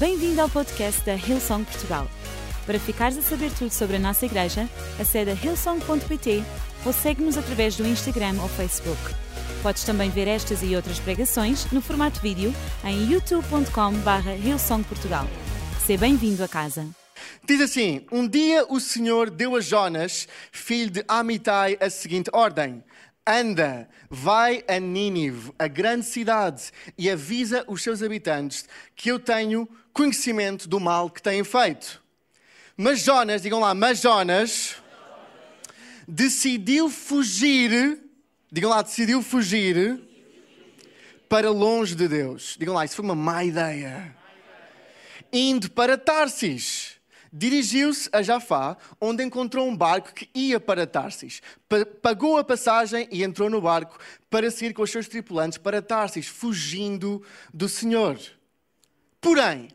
Bem-vindo 0.00 0.40
ao 0.40 0.48
podcast 0.48 1.04
da 1.04 1.14
Hillsong 1.14 1.62
Portugal. 1.62 2.08
Para 2.64 2.80
ficares 2.80 3.18
a 3.18 3.20
saber 3.20 3.52
tudo 3.52 3.70
sobre 3.70 3.96
a 3.96 3.98
nossa 3.98 4.24
igreja, 4.24 4.66
acede 4.98 5.30
a 5.30 5.34
hillsong.pt 5.34 6.42
ou 6.86 6.92
segue-nos 6.94 7.36
através 7.36 7.76
do 7.76 7.86
Instagram 7.86 8.40
ou 8.40 8.48
Facebook. 8.48 8.98
Podes 9.62 9.84
também 9.84 10.08
ver 10.08 10.26
estas 10.26 10.62
e 10.62 10.74
outras 10.74 10.98
pregações 10.98 11.70
no 11.70 11.82
formato 11.82 12.18
vídeo 12.18 12.50
em 12.82 13.12
youtube.com.br 13.12 14.30
hillsongportugal. 14.42 15.26
Seja 15.84 16.00
bem-vindo 16.00 16.42
a 16.42 16.48
casa. 16.48 16.88
Diz 17.44 17.60
assim: 17.60 18.06
Um 18.10 18.26
dia 18.26 18.64
o 18.70 18.80
Senhor 18.80 19.28
deu 19.28 19.54
a 19.54 19.60
Jonas, 19.60 20.26
filho 20.50 20.90
de 20.90 21.04
Amitai, 21.06 21.76
a 21.78 21.90
seguinte 21.90 22.30
ordem: 22.32 22.82
Anda, 23.26 23.86
vai 24.08 24.64
a 24.66 24.80
Nínive, 24.80 25.52
a 25.58 25.68
grande 25.68 26.06
cidade, 26.06 26.72
e 26.96 27.10
avisa 27.10 27.66
os 27.68 27.82
seus 27.82 28.02
habitantes 28.02 28.66
que 28.96 29.10
eu 29.10 29.20
tenho 29.20 29.68
conhecimento 29.92 30.68
do 30.68 30.80
mal 30.80 31.10
que 31.10 31.22
têm 31.22 31.44
feito. 31.44 32.02
Mas 32.76 33.00
Jonas, 33.00 33.42
digam 33.42 33.60
lá, 33.60 33.74
mas 33.74 34.00
Jonas 34.00 34.76
decidiu 36.06 36.88
fugir, 36.88 38.00
digam 38.50 38.70
lá, 38.70 38.82
decidiu 38.82 39.22
fugir 39.22 40.00
para 41.28 41.50
longe 41.50 41.94
de 41.94 42.08
Deus. 42.08 42.56
Digam 42.58 42.74
lá, 42.74 42.84
isso 42.84 42.96
foi 42.96 43.04
uma 43.04 43.14
má 43.14 43.44
ideia. 43.44 44.16
Indo 45.32 45.70
para 45.70 45.96
Tarsis 45.96 47.00
dirigiu-se 47.32 48.08
a 48.12 48.22
Jafá, 48.22 48.76
onde 49.00 49.22
encontrou 49.22 49.68
um 49.68 49.76
barco 49.76 50.12
que 50.12 50.28
ia 50.34 50.58
para 50.58 50.86
Tarsis. 50.86 51.40
Pagou 52.02 52.38
a 52.38 52.44
passagem 52.44 53.08
e 53.10 53.22
entrou 53.22 53.48
no 53.48 53.60
barco 53.60 53.98
para 54.28 54.50
seguir 54.50 54.74
com 54.74 54.82
os 54.82 54.90
seus 54.90 55.06
tripulantes 55.06 55.58
para 55.58 55.80
Tarsis, 55.80 56.26
fugindo 56.26 57.22
do 57.54 57.68
Senhor. 57.68 58.18
Porém, 59.20 59.68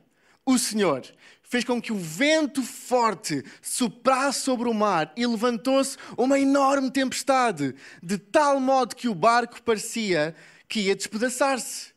o 0.46 0.60
Senhor 0.60 1.04
fez 1.42 1.64
com 1.64 1.82
que 1.82 1.94
o 1.94 1.98
vento 1.98 2.62
forte 2.62 3.44
soprasse 3.62 4.42
sobre 4.42 4.68
o 4.68 4.74
mar 4.74 5.12
e 5.16 5.26
levantou-se 5.26 5.98
uma 6.18 6.40
enorme 6.40 6.92
tempestade, 6.92 7.74
de 8.02 8.18
tal 8.18 8.60
modo 8.60 8.96
que 8.96 9.08
o 9.08 9.16
barco 9.16 9.62
parecia 9.62 10.36
que 10.68 10.82
ia 10.82 10.96
despedaçar-se. 10.96 11.94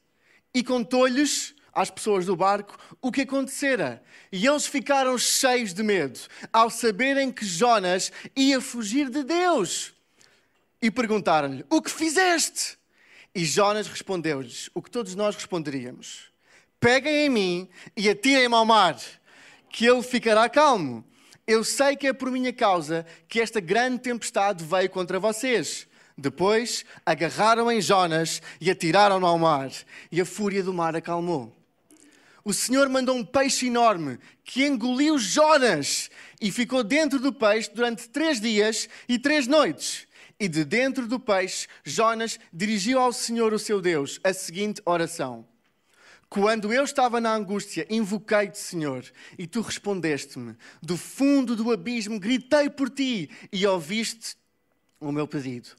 E 0.55 0.63
contou-lhes 0.63 1.55
às 1.73 1.91
pessoas 1.91 2.27
do 2.27 2.37
barco 2.37 2.77
o 3.01 3.13
que 3.13 3.23
acontecera. 3.23 4.03
E 4.31 4.47
eles 4.47 4.67
ficaram 4.67 5.17
cheios 5.17 5.73
de 5.73 5.83
medo 5.83 6.19
ao 6.53 6.71
saberem 6.71 7.31
que 7.31 7.45
Jonas 7.45 8.13
ia 8.37 8.61
fugir 8.61 9.09
de 9.11 9.23
Deus. 9.23 9.95
E 10.81 10.91
perguntaram-lhe: 10.91 11.65
O 11.71 11.83
que 11.83 11.91
fizeste? 11.91 12.79
E 13.35 13.45
Jonas 13.45 13.87
respondeu-lhes 13.87 14.71
o 14.75 14.83
que 14.83 14.91
todos 14.91 15.15
nós 15.15 15.35
responderíamos: 15.35 16.31
Peguem 16.81 17.27
em 17.27 17.29
mim 17.29 17.69
e 17.97 18.09
atirem-me 18.09 18.55
ao 18.55 18.65
mar, 18.65 18.97
que 19.71 19.87
ele 19.87 20.03
ficará 20.03 20.49
calmo. 20.49 21.05
Eu 21.47 21.65
sei 21.65 21.97
que 21.97 22.07
é 22.07 22.13
por 22.13 22.31
minha 22.31 22.53
causa 22.53 23.07
que 23.29 23.41
esta 23.41 23.61
grande 23.61 24.01
tempestade 24.01 24.65
veio 24.65 24.91
contra 24.91 25.19
vocês. 25.19 25.87
Depois 26.17 26.85
agarraram 27.07 27.71
em 27.71 27.81
Jonas 27.81 28.43
e 28.61 28.71
atiraram-no 28.71 29.27
ao 29.27 29.39
mar, 29.39 29.71
e 30.11 30.21
a 30.21 30.25
fúria 30.25 30.63
do 30.63 30.75
mar 30.75 30.95
acalmou 30.95 31.59
o 32.49 32.53
Senhor 32.55 32.89
mandou 32.89 33.15
um 33.15 33.23
peixe 33.23 33.67
enorme 33.67 34.19
que 34.43 34.65
engoliu 34.65 35.19
Jonas 35.19 36.09
e 36.41 36.51
ficou 36.51 36.83
dentro 36.83 37.21
do 37.21 37.31
peixe 37.31 37.71
durante 37.75 38.09
três 38.09 38.41
dias 38.41 38.89
e 39.07 39.19
três 39.19 39.47
noites. 39.47 40.07
E 40.41 40.49
de 40.49 40.65
dentro 40.65 41.07
do 41.07 41.21
peixe, 41.21 41.67
Jonas 41.85 42.41
dirigiu 42.51 43.01
ao 43.01 43.13
Senhor, 43.13 43.53
o 43.53 43.59
seu 43.59 43.83
Deus, 43.83 44.19
a 44.25 44.33
seguinte 44.33 44.81
oração: 44.87 45.47
Quando 46.31 46.73
eu 46.73 46.85
estava 46.85 47.21
na 47.21 47.35
angústia, 47.35 47.87
invoquei-te, 47.89 48.59
Senhor, 48.59 49.05
e 49.39 49.47
tu 49.47 49.63
respondeste-me. 49.63 50.55
Do 50.83 50.97
fundo 50.97 51.57
do 51.57 51.73
abismo 51.73 52.21
gritei 52.21 52.69
por 52.69 52.91
ti 52.91 53.31
e 53.51 53.67
ouviste 53.67 54.37
o 55.01 55.11
meu 55.11 55.27
pedido. 55.27 55.71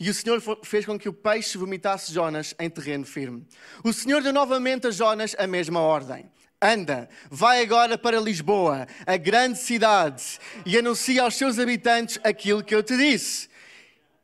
E 0.00 0.10
o 0.10 0.14
Senhor 0.14 0.42
fez 0.64 0.84
com 0.84 0.98
que 0.98 1.08
o 1.08 1.12
peixe 1.12 1.56
vomitasse 1.56 2.12
Jonas 2.12 2.54
em 2.58 2.68
terreno 2.68 3.04
firme. 3.04 3.46
O 3.84 3.92
Senhor 3.92 4.20
deu 4.20 4.32
novamente 4.32 4.88
a 4.88 4.90
Jonas 4.90 5.36
a 5.38 5.46
mesma 5.46 5.78
ordem. 5.78 6.28
Anda, 6.60 7.08
vai 7.30 7.62
agora 7.62 7.96
para 7.96 8.20
Lisboa, 8.20 8.86
a 9.06 9.16
grande 9.16 9.58
cidade, 9.58 10.38
e 10.66 10.78
anuncia 10.78 11.22
aos 11.22 11.34
seus 11.34 11.58
habitantes 11.58 12.18
aquilo 12.24 12.62
que 12.62 12.74
eu 12.74 12.82
te 12.82 12.96
disse. 12.96 13.48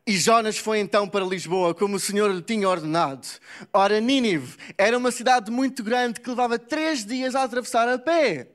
E 0.09 0.17
Jonas 0.17 0.57
foi 0.57 0.79
então 0.79 1.07
para 1.07 1.23
Lisboa, 1.23 1.75
como 1.75 1.97
o 1.97 2.01
Senhor 2.01 2.35
lhe 2.35 2.41
tinha 2.41 2.67
ordenado. 2.67 3.29
Ora, 3.71 4.01
Nínive 4.01 4.57
era 4.79 4.97
uma 4.97 5.11
cidade 5.11 5.51
muito 5.51 5.83
grande 5.83 6.19
que 6.19 6.31
levava 6.31 6.59
três 6.59 7.05
dias 7.05 7.35
a 7.35 7.43
atravessar 7.43 7.87
a 7.87 7.99
pé. 7.99 8.49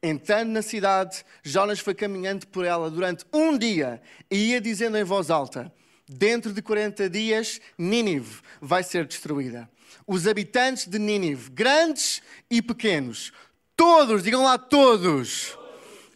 Entrando 0.00 0.50
na 0.50 0.62
cidade, 0.62 1.24
Jonas 1.42 1.80
foi 1.80 1.92
caminhando 1.92 2.46
por 2.46 2.64
ela 2.64 2.88
durante 2.88 3.24
um 3.32 3.58
dia 3.58 4.00
e 4.30 4.50
ia 4.50 4.60
dizendo 4.60 4.96
em 4.96 5.02
voz 5.02 5.28
alta: 5.28 5.72
dentro 6.08 6.52
de 6.52 6.62
40 6.62 7.10
dias, 7.10 7.60
Nínive 7.76 8.40
vai 8.60 8.84
ser 8.84 9.04
destruída. 9.06 9.68
Os 10.06 10.28
habitantes 10.28 10.86
de 10.86 11.00
Nínive, 11.00 11.50
grandes 11.50 12.22
e 12.48 12.62
pequenos, 12.62 13.32
todos, 13.74 14.22
digam 14.22 14.44
lá 14.44 14.56
todos, 14.56 15.58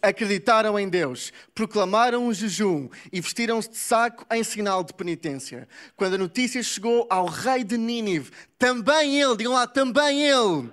acreditaram 0.05 0.79
em 0.79 0.87
Deus, 0.87 1.33
proclamaram 1.53 2.27
um 2.27 2.33
jejum 2.33 2.89
e 3.11 3.19
vestiram-se 3.19 3.69
de 3.69 3.77
saco 3.77 4.25
em 4.31 4.43
sinal 4.43 4.83
de 4.83 4.93
penitência. 4.93 5.67
Quando 5.95 6.13
a 6.13 6.17
notícia 6.17 6.61
chegou 6.63 7.05
ao 7.09 7.25
rei 7.25 7.63
de 7.63 7.77
Nínive, 7.77 8.31
também 8.57 9.21
ele, 9.21 9.35
digam 9.35 9.53
lá, 9.53 9.67
também 9.67 10.23
ele 10.23 10.69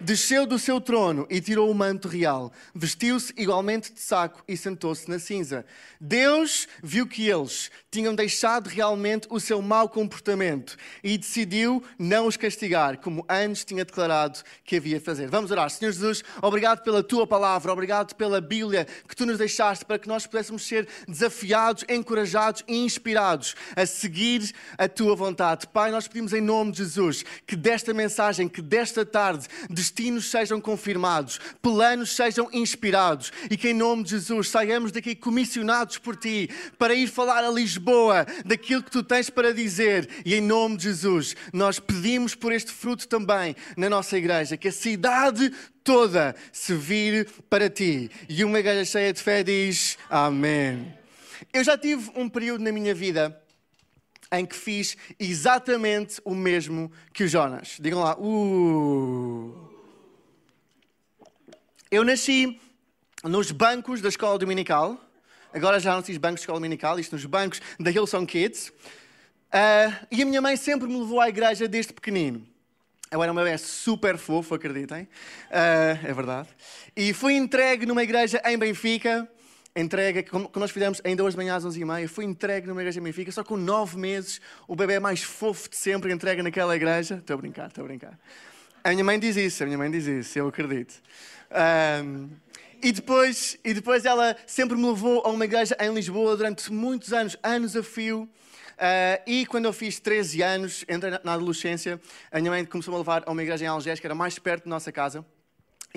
desceu 0.00 0.46
do 0.46 0.58
seu 0.58 0.80
trono 0.80 1.26
e 1.30 1.40
tirou 1.40 1.70
o 1.70 1.74
manto 1.74 2.08
real, 2.08 2.52
vestiu-se 2.74 3.32
igualmente 3.36 3.92
de 3.92 4.00
saco 4.00 4.42
e 4.46 4.56
sentou-se 4.56 5.08
na 5.08 5.18
cinza. 5.18 5.64
Deus 6.00 6.68
viu 6.82 7.06
que 7.06 7.28
eles 7.28 7.70
tinham 7.90 8.14
deixado 8.14 8.68
realmente 8.68 9.26
o 9.30 9.40
seu 9.40 9.60
mau 9.62 9.88
comportamento 9.88 10.76
e 11.02 11.16
decidiu 11.16 11.82
não 11.98 12.26
os 12.26 12.36
castigar, 12.36 12.98
como 12.98 13.24
antes 13.28 13.64
tinha 13.64 13.84
declarado 13.84 14.40
que 14.64 14.76
havia 14.76 15.00
fazer. 15.00 15.28
Vamos 15.28 15.50
orar. 15.50 15.70
Senhor 15.70 15.92
Jesus, 15.92 16.22
obrigado 16.42 16.82
pela 16.82 17.02
tua 17.02 17.26
palavra, 17.26 17.72
obrigado 17.72 18.14
pela 18.14 18.40
Bíblia 18.40 18.86
que 19.08 19.16
tu 19.16 19.26
nos 19.26 19.38
deixaste 19.38 19.84
para 19.84 19.98
que 19.98 20.08
nós 20.08 20.26
pudéssemos 20.26 20.66
ser 20.66 20.86
desafiados, 21.06 21.84
encorajados 21.88 22.62
e 22.68 22.76
inspirados 22.76 23.54
a 23.74 23.86
seguir 23.86 24.52
a 24.76 24.88
tua 24.88 25.16
vontade. 25.16 25.66
Pai, 25.66 25.90
nós 25.90 26.06
pedimos 26.06 26.32
em 26.32 26.40
nome 26.40 26.72
de 26.72 26.78
Jesus 26.78 27.24
que 27.46 27.56
desta 27.56 27.94
mensagem, 27.94 28.48
que 28.48 28.62
desta 28.62 29.04
tarde, 29.04 29.46
destinos 29.88 30.30
sejam 30.30 30.60
confirmados, 30.60 31.40
planos 31.62 32.14
sejam 32.14 32.48
inspirados 32.52 33.32
e 33.50 33.56
que 33.56 33.70
em 33.70 33.74
nome 33.74 34.04
de 34.04 34.10
Jesus 34.10 34.50
saiamos 34.50 34.92
daqui 34.92 35.14
comissionados 35.14 35.98
por 35.98 36.14
ti 36.14 36.48
para 36.78 36.94
ir 36.94 37.08
falar 37.08 37.44
a 37.44 37.50
Lisboa 37.50 38.26
daquilo 38.44 38.82
que 38.82 38.90
tu 38.90 39.02
tens 39.02 39.30
para 39.30 39.52
dizer. 39.52 40.08
E 40.24 40.34
em 40.34 40.40
nome 40.40 40.76
de 40.76 40.84
Jesus, 40.84 41.34
nós 41.52 41.80
pedimos 41.80 42.34
por 42.34 42.52
este 42.52 42.70
fruto 42.70 43.08
também 43.08 43.56
na 43.76 43.88
nossa 43.88 44.16
igreja, 44.16 44.56
que 44.56 44.68
a 44.68 44.72
cidade 44.72 45.52
toda 45.82 46.36
se 46.52 46.74
vire 46.74 47.24
para 47.48 47.70
ti. 47.70 48.10
E 48.28 48.44
uma 48.44 48.58
igreja 48.58 48.84
cheia 48.84 49.12
de 49.12 49.22
fé 49.22 49.42
diz: 49.42 49.96
Amém. 50.10 50.94
Eu 51.52 51.64
já 51.64 51.78
tive 51.78 52.10
um 52.14 52.28
período 52.28 52.62
na 52.62 52.72
minha 52.72 52.94
vida 52.94 53.40
em 54.30 54.44
que 54.44 54.54
fiz 54.54 54.96
exatamente 55.18 56.20
o 56.24 56.34
mesmo 56.34 56.92
que 57.14 57.24
o 57.24 57.28
Jonas. 57.28 57.78
Digam 57.80 58.00
lá, 58.00 58.18
uh. 58.18 59.67
Eu 61.90 62.04
nasci 62.04 62.60
nos 63.24 63.50
bancos 63.50 64.02
da 64.02 64.10
escola 64.10 64.38
dominical. 64.38 65.00
Agora 65.54 65.80
já 65.80 65.94
não 65.94 66.02
se 66.02 66.08
diz 66.08 66.18
bancos 66.18 66.40
de 66.40 66.42
escola 66.42 66.58
dominical, 66.58 67.00
isto 67.00 67.12
nos 67.12 67.24
bancos 67.24 67.62
da 67.80 67.90
Hillsong 67.90 68.26
Kids. 68.26 68.68
Uh, 68.68 70.06
e 70.10 70.20
a 70.20 70.26
minha 70.26 70.42
mãe 70.42 70.54
sempre 70.58 70.86
me 70.86 70.98
levou 70.98 71.18
à 71.18 71.30
igreja 71.30 71.66
desde 71.66 71.94
pequenino. 71.94 72.46
Eu 73.10 73.22
era 73.22 73.32
uma 73.32 73.42
bebê 73.42 73.56
super 73.56 74.18
fofo, 74.18 74.54
acreditem. 74.54 75.04
Uh, 75.04 76.06
é 76.06 76.12
verdade. 76.12 76.50
E 76.94 77.14
fui 77.14 77.32
entregue 77.36 77.86
numa 77.86 78.02
igreja 78.02 78.42
em 78.44 78.58
Benfica. 78.58 79.26
Entregue, 79.74 80.24
como 80.24 80.50
nós 80.56 80.70
fizemos 80.70 81.00
ainda 81.04 81.24
hoje 81.24 81.32
de 81.32 81.38
manhã 81.38 81.56
às 81.56 81.64
11h30. 81.64 82.06
Fui 82.06 82.26
entregue 82.26 82.66
numa 82.66 82.82
igreja 82.82 83.00
em 83.00 83.02
Benfica, 83.02 83.32
só 83.32 83.42
com 83.42 83.56
nove 83.56 83.96
meses. 83.96 84.42
O 84.66 84.76
bebê 84.76 85.00
mais 85.00 85.22
fofo 85.22 85.70
de 85.70 85.76
sempre 85.76 86.12
entregue 86.12 86.42
naquela 86.42 86.76
igreja. 86.76 87.14
Estou 87.14 87.32
a 87.32 87.36
brincar, 87.38 87.68
estou 87.68 87.82
a 87.82 87.86
brincar. 87.86 88.18
A 88.84 88.90
minha 88.90 89.04
mãe 89.04 89.18
diz 89.18 89.36
isso, 89.36 89.62
a 89.62 89.66
minha 89.66 89.78
mãe 89.78 89.90
diz 89.90 90.06
isso, 90.06 90.38
eu 90.38 90.48
acredito. 90.48 90.94
Um, 91.50 92.30
e 92.82 92.92
depois, 92.92 93.58
e 93.64 93.74
depois 93.74 94.04
ela 94.04 94.36
sempre 94.46 94.76
me 94.76 94.86
levou 94.86 95.22
a 95.24 95.30
uma 95.30 95.44
igreja 95.44 95.76
em 95.80 95.92
Lisboa 95.92 96.36
durante 96.36 96.72
muitos 96.72 97.12
anos, 97.12 97.36
anos 97.42 97.76
a 97.76 97.82
fio. 97.82 98.28
Uh, 98.74 99.20
e 99.26 99.46
quando 99.46 99.64
eu 99.64 99.72
fiz 99.72 99.98
13 99.98 100.42
anos, 100.42 100.84
entrei 100.88 101.18
na 101.24 101.34
adolescência, 101.34 102.00
a 102.30 102.38
minha 102.38 102.52
mãe 102.52 102.64
começou 102.64 102.94
a 102.94 102.98
levar 102.98 103.24
a 103.26 103.32
uma 103.32 103.42
igreja 103.42 103.64
em 103.64 103.68
Algés, 103.68 103.98
que 103.98 104.06
era 104.06 104.14
mais 104.14 104.38
perto 104.38 104.64
da 104.64 104.70
nossa 104.70 104.92
casa. 104.92 105.24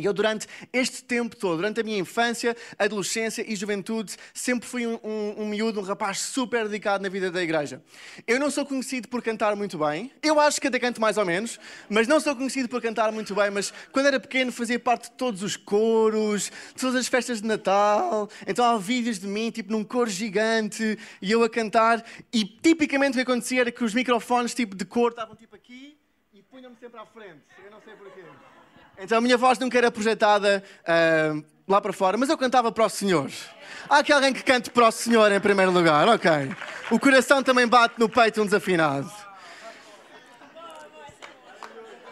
E 0.01 0.06
eu, 0.06 0.13
durante 0.13 0.48
este 0.74 1.03
tempo 1.03 1.36
todo, 1.36 1.57
durante 1.57 1.80
a 1.80 1.83
minha 1.83 2.00
infância, 2.00 2.57
adolescência 2.77 3.45
e 3.48 3.56
juventude, 3.56 4.15
sempre 4.33 4.68
fui 4.68 4.88
um, 4.88 5.00
um, 5.03 5.44
um 5.44 5.45
miúdo, 5.48 5.80
um 5.80 5.83
rapaz 5.83 6.19
super 6.19 6.68
dedicado 6.68 7.03
na 7.03 7.09
vida 7.09 7.30
da 7.30 7.42
igreja. 7.42 7.83
Eu 8.25 8.39
não 8.39 8.50
sou 8.50 8.65
conhecido 8.65 9.07
por 9.07 9.21
cantar 9.21 9.56
muito 9.56 9.77
bem, 9.77 10.12
eu 10.24 10.39
acho 10.39 10.59
que 10.59 10.68
até 10.68 10.80
canto 10.80 11.00
mais 11.00 11.18
ou 11.18 11.25
menos, 11.25 11.59
mas 11.88 12.07
não 12.07 12.19
sou 12.19 12.36
conhecido 12.36 12.68
por 12.68 12.81
cantar 12.81 13.12
muito 13.12 13.36
bem. 13.36 13.51
Mas 13.51 13.71
quando 13.92 14.07
era 14.07 14.19
pequeno, 14.19 14.51
fazia 14.51 14.80
parte 14.80 15.12
de 15.12 15.12
todos 15.12 15.44
os 15.44 15.56
coros, 15.56 16.51
de 16.75 16.81
todas 16.81 16.95
as 16.95 17.07
festas 17.07 17.42
de 17.42 17.48
Natal. 17.48 18.27
Então 18.48 18.65
há 18.65 18.77
vídeos 18.77 19.19
de 19.19 19.27
mim, 19.27 19.51
tipo 19.51 19.71
num 19.71 19.83
coro 19.83 20.09
gigante, 20.09 20.98
e 21.21 21.31
eu 21.31 21.44
a 21.44 21.50
cantar. 21.50 22.03
E 22.33 22.44
tipicamente 22.44 23.12
o 23.12 23.13
que 23.15 23.31
acontecia 23.31 23.62
era 23.62 23.71
que 23.71 23.83
os 23.83 23.94
microfones 23.94 24.56
tipo 24.56 24.75
de 24.75 24.83
cor 24.83 25.12
estavam 25.12 25.36
tipo 25.36 25.56
aqui 25.56 25.95
e 26.33 26.42
punham-me 26.42 26.75
sempre 26.80 27.00
à 27.00 27.06
frente. 27.06 27.42
Eu 27.63 27.69
não 27.69 27.81
sei 27.81 27.94
porquê. 27.95 28.24
Então 29.03 29.18
a 29.18 29.21
minha 29.21 29.36
voz 29.36 29.57
nunca 29.57 29.75
era 29.80 29.89
projetada 29.89 30.63
uh, 30.83 31.44
lá 31.68 31.81
para 31.81 31.92
fora, 31.92 32.19
mas 32.19 32.30
eu 32.30 32.38
cantava 32.38 32.71
para 32.71 32.86
o 32.86 32.89
Senhor. 32.89 33.31
Há 33.89 33.98
aqui 33.98 34.13
alguém 34.13 34.31
que 34.31 34.44
cante 34.44 34.69
para 34.69 34.88
o 34.88 34.92
Senhor 34.92 35.31
em 35.31 35.39
primeiro 35.39 35.71
lugar, 35.71 36.07
ok. 36.07 36.30
O 36.92 37.00
coração 37.00 37.42
também 37.42 37.68
bate 37.68 37.95
no 37.98 38.07
peito 38.07 38.39
um 38.39 38.45
desafinado. 38.45 39.12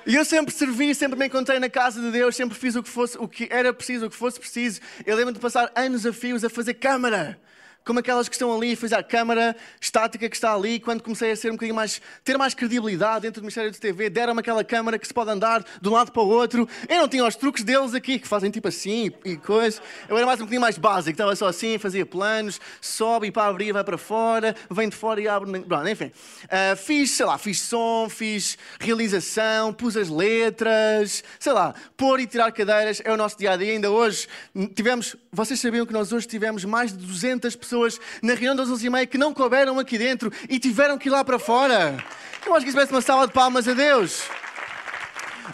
E 0.04 0.16
eu 0.16 0.26
sempre 0.26 0.52
servi, 0.52 0.96
sempre 0.96 1.20
me 1.20 1.28
encontrei 1.28 1.60
na 1.60 1.70
casa 1.70 2.02
de 2.02 2.10
Deus, 2.10 2.36
sempre 2.36 2.58
fiz 2.58 2.76
o 2.76 2.82
que, 2.82 2.90
fosse, 2.90 3.16
o 3.20 3.28
que 3.28 3.48
era 3.52 3.72
preciso, 3.72 4.08
o 4.08 4.10
que 4.10 4.16
fosse 4.16 4.40
preciso. 4.40 4.82
Eu 5.06 5.16
lembro 5.16 5.32
de 5.32 5.40
passar 5.40 5.72
anos 5.76 6.08
a 6.08 6.12
fios 6.12 6.44
a 6.44 6.50
fazer 6.50 6.74
câmara 6.74 7.40
como 7.86 8.00
aquelas 8.00 8.30
que 8.30 8.36
estão 8.36 8.56
ali, 8.56 8.76
fiz 8.76 8.94
a 8.94 9.02
câmara 9.02 9.56
estática 9.82 10.30
que 10.30 10.36
está 10.36 10.54
ali, 10.54 10.80
quando 10.80 11.02
comecei 11.02 11.32
a 11.32 11.36
ser 11.36 11.50
um 11.50 11.54
bocadinho 11.54 11.76
mais, 11.76 12.00
ter 12.24 12.38
mais 12.38 12.54
credibilidade 12.54 13.22
dentro 13.22 13.42
do 13.42 13.46
Ministério 13.46 13.72
de 13.72 13.80
TV, 13.80 14.10
deram-me 14.12 14.42
aquela 14.42 14.64
câmara 14.64 15.00
que 15.00 15.08
se 15.08 15.14
pode 15.14 15.32
andar 15.32 15.66
de 15.82 15.90
um 15.90 15.94
lado 15.94 16.12
para 16.12 16.22
o 16.22 16.28
outro. 16.28 16.70
Eu 16.88 17.00
não 17.00 17.08
tinha 17.08 17.26
os 17.26 17.36
truques 17.36 17.64
deles 17.64 17.96
aqui, 17.96 18.20
que 18.20 18.28
fazem 18.28 18.52
tipo 18.52 18.68
assim 18.68 19.12
e 19.26 19.38
coisa. 19.38 19.82
Eu 20.08 20.18
era 20.18 20.26
mais 20.26 20.40
um 20.40 20.44
bocadinho 20.44 20.62
mais 20.62 20.78
básico, 20.78 21.12
estava 21.12 21.36
só 21.36 21.48
assim, 21.48 21.80
fazia 21.80 22.06
planos, 22.06 22.62
sobe 22.80 23.28
e 23.28 23.32
para 23.32 23.48
abrir, 23.48 23.72
vai 23.72 23.84
para 23.84 23.98
fora, 23.98 24.56
vem 24.70 24.88
de 24.88 24.96
fora 24.96 25.20
e 25.20 25.28
abre. 25.28 25.52
Enfim. 25.92 26.12
Uh, 26.46 26.76
fiz, 26.78 27.12
sei 27.12 27.26
lá, 27.26 27.40
fiz 27.40 27.60
som, 27.60 28.08
fiz 28.08 28.56
realização, 28.80 29.74
pus 29.74 29.98
as 29.98 30.10
letras, 30.10 31.24
sei 31.40 31.54
lá, 31.54 31.74
pôr 31.98 32.20
e 32.20 32.28
tirar 32.28 32.52
cadeiras 32.52 33.02
é 33.04 33.12
o 33.12 33.18
nosso 33.18 33.38
dia 33.38 33.54
a 33.54 33.58
dia. 33.58 33.74
Ainda 33.74 33.90
hoje 33.90 34.28
tivemos, 34.76 35.16
vocês 35.32 35.60
sabiam 35.60 35.88
que 35.88 35.94
nós 35.94 36.14
hoje 36.14 36.28
tivemos 36.28 36.64
mais 36.66 36.92
de 36.92 37.04
200 37.06 37.56
pessoas 37.56 37.69
pessoas 37.70 38.02
na 38.24 38.34
reunião 38.34 38.56
das 38.56 38.68
11 38.68 38.88
e 38.88 38.90
meia 38.90 39.06
que 39.06 39.18
não 39.18 39.32
couberam 39.32 39.78
aqui 39.78 39.98
dentro 39.98 40.34
e 40.50 40.58
tiveram 40.58 40.98
que 40.98 41.08
ir 41.08 41.12
lá 41.12 41.24
para 41.24 41.38
fora. 41.38 42.04
Eu 42.44 42.56
acho 42.56 42.66
que 42.66 42.72
isso 42.72 42.92
uma 42.92 43.02
sala 43.02 43.28
de 43.28 43.34
palmas 43.34 43.68
a 43.68 43.74
Deus. 43.74 44.24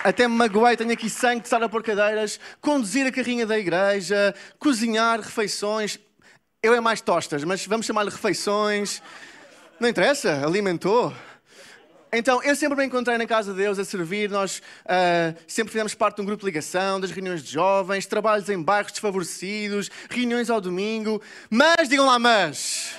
Até 0.01 0.27
me 0.27 0.35
magoei, 0.35 0.77
tenho 0.77 0.91
aqui 0.91 1.09
sangue 1.09 1.41
de 1.41 1.47
estar 1.47 1.61
a 1.61 1.67
pôr 1.67 1.83
cadeiras, 1.83 2.39
conduzir 2.61 3.05
a 3.05 3.11
carrinha 3.11 3.45
da 3.45 3.59
igreja, 3.59 4.33
cozinhar 4.57 5.19
refeições. 5.19 5.99
Eu 6.63 6.73
é 6.73 6.79
mais 6.79 7.01
tostas, 7.01 7.43
mas 7.43 7.65
vamos 7.65 7.85
chamar-lhe 7.85 8.09
refeições. 8.09 9.01
Não 9.77 9.89
interessa, 9.89 10.45
alimentou. 10.45 11.13
Então, 12.17 12.41
eu 12.43 12.55
sempre 12.55 12.77
me 12.77 12.85
encontrei 12.85 13.17
na 13.17 13.27
casa 13.27 13.51
de 13.51 13.57
Deus 13.57 13.77
a 13.77 13.83
servir. 13.83 14.29
Nós 14.29 14.59
uh, 14.85 15.37
sempre 15.45 15.73
fizemos 15.73 15.93
parte 15.93 16.15
de 16.15 16.21
um 16.21 16.25
grupo 16.25 16.39
de 16.39 16.45
ligação, 16.45 16.97
das 16.97 17.11
reuniões 17.11 17.43
de 17.43 17.51
jovens, 17.51 18.05
trabalhos 18.05 18.49
em 18.49 18.61
bairros 18.61 18.93
desfavorecidos, 18.93 19.91
reuniões 20.09 20.49
ao 20.49 20.61
domingo. 20.61 21.21
Mas, 21.49 21.89
digam 21.89 22.05
lá, 22.05 22.17
mas, 22.17 22.95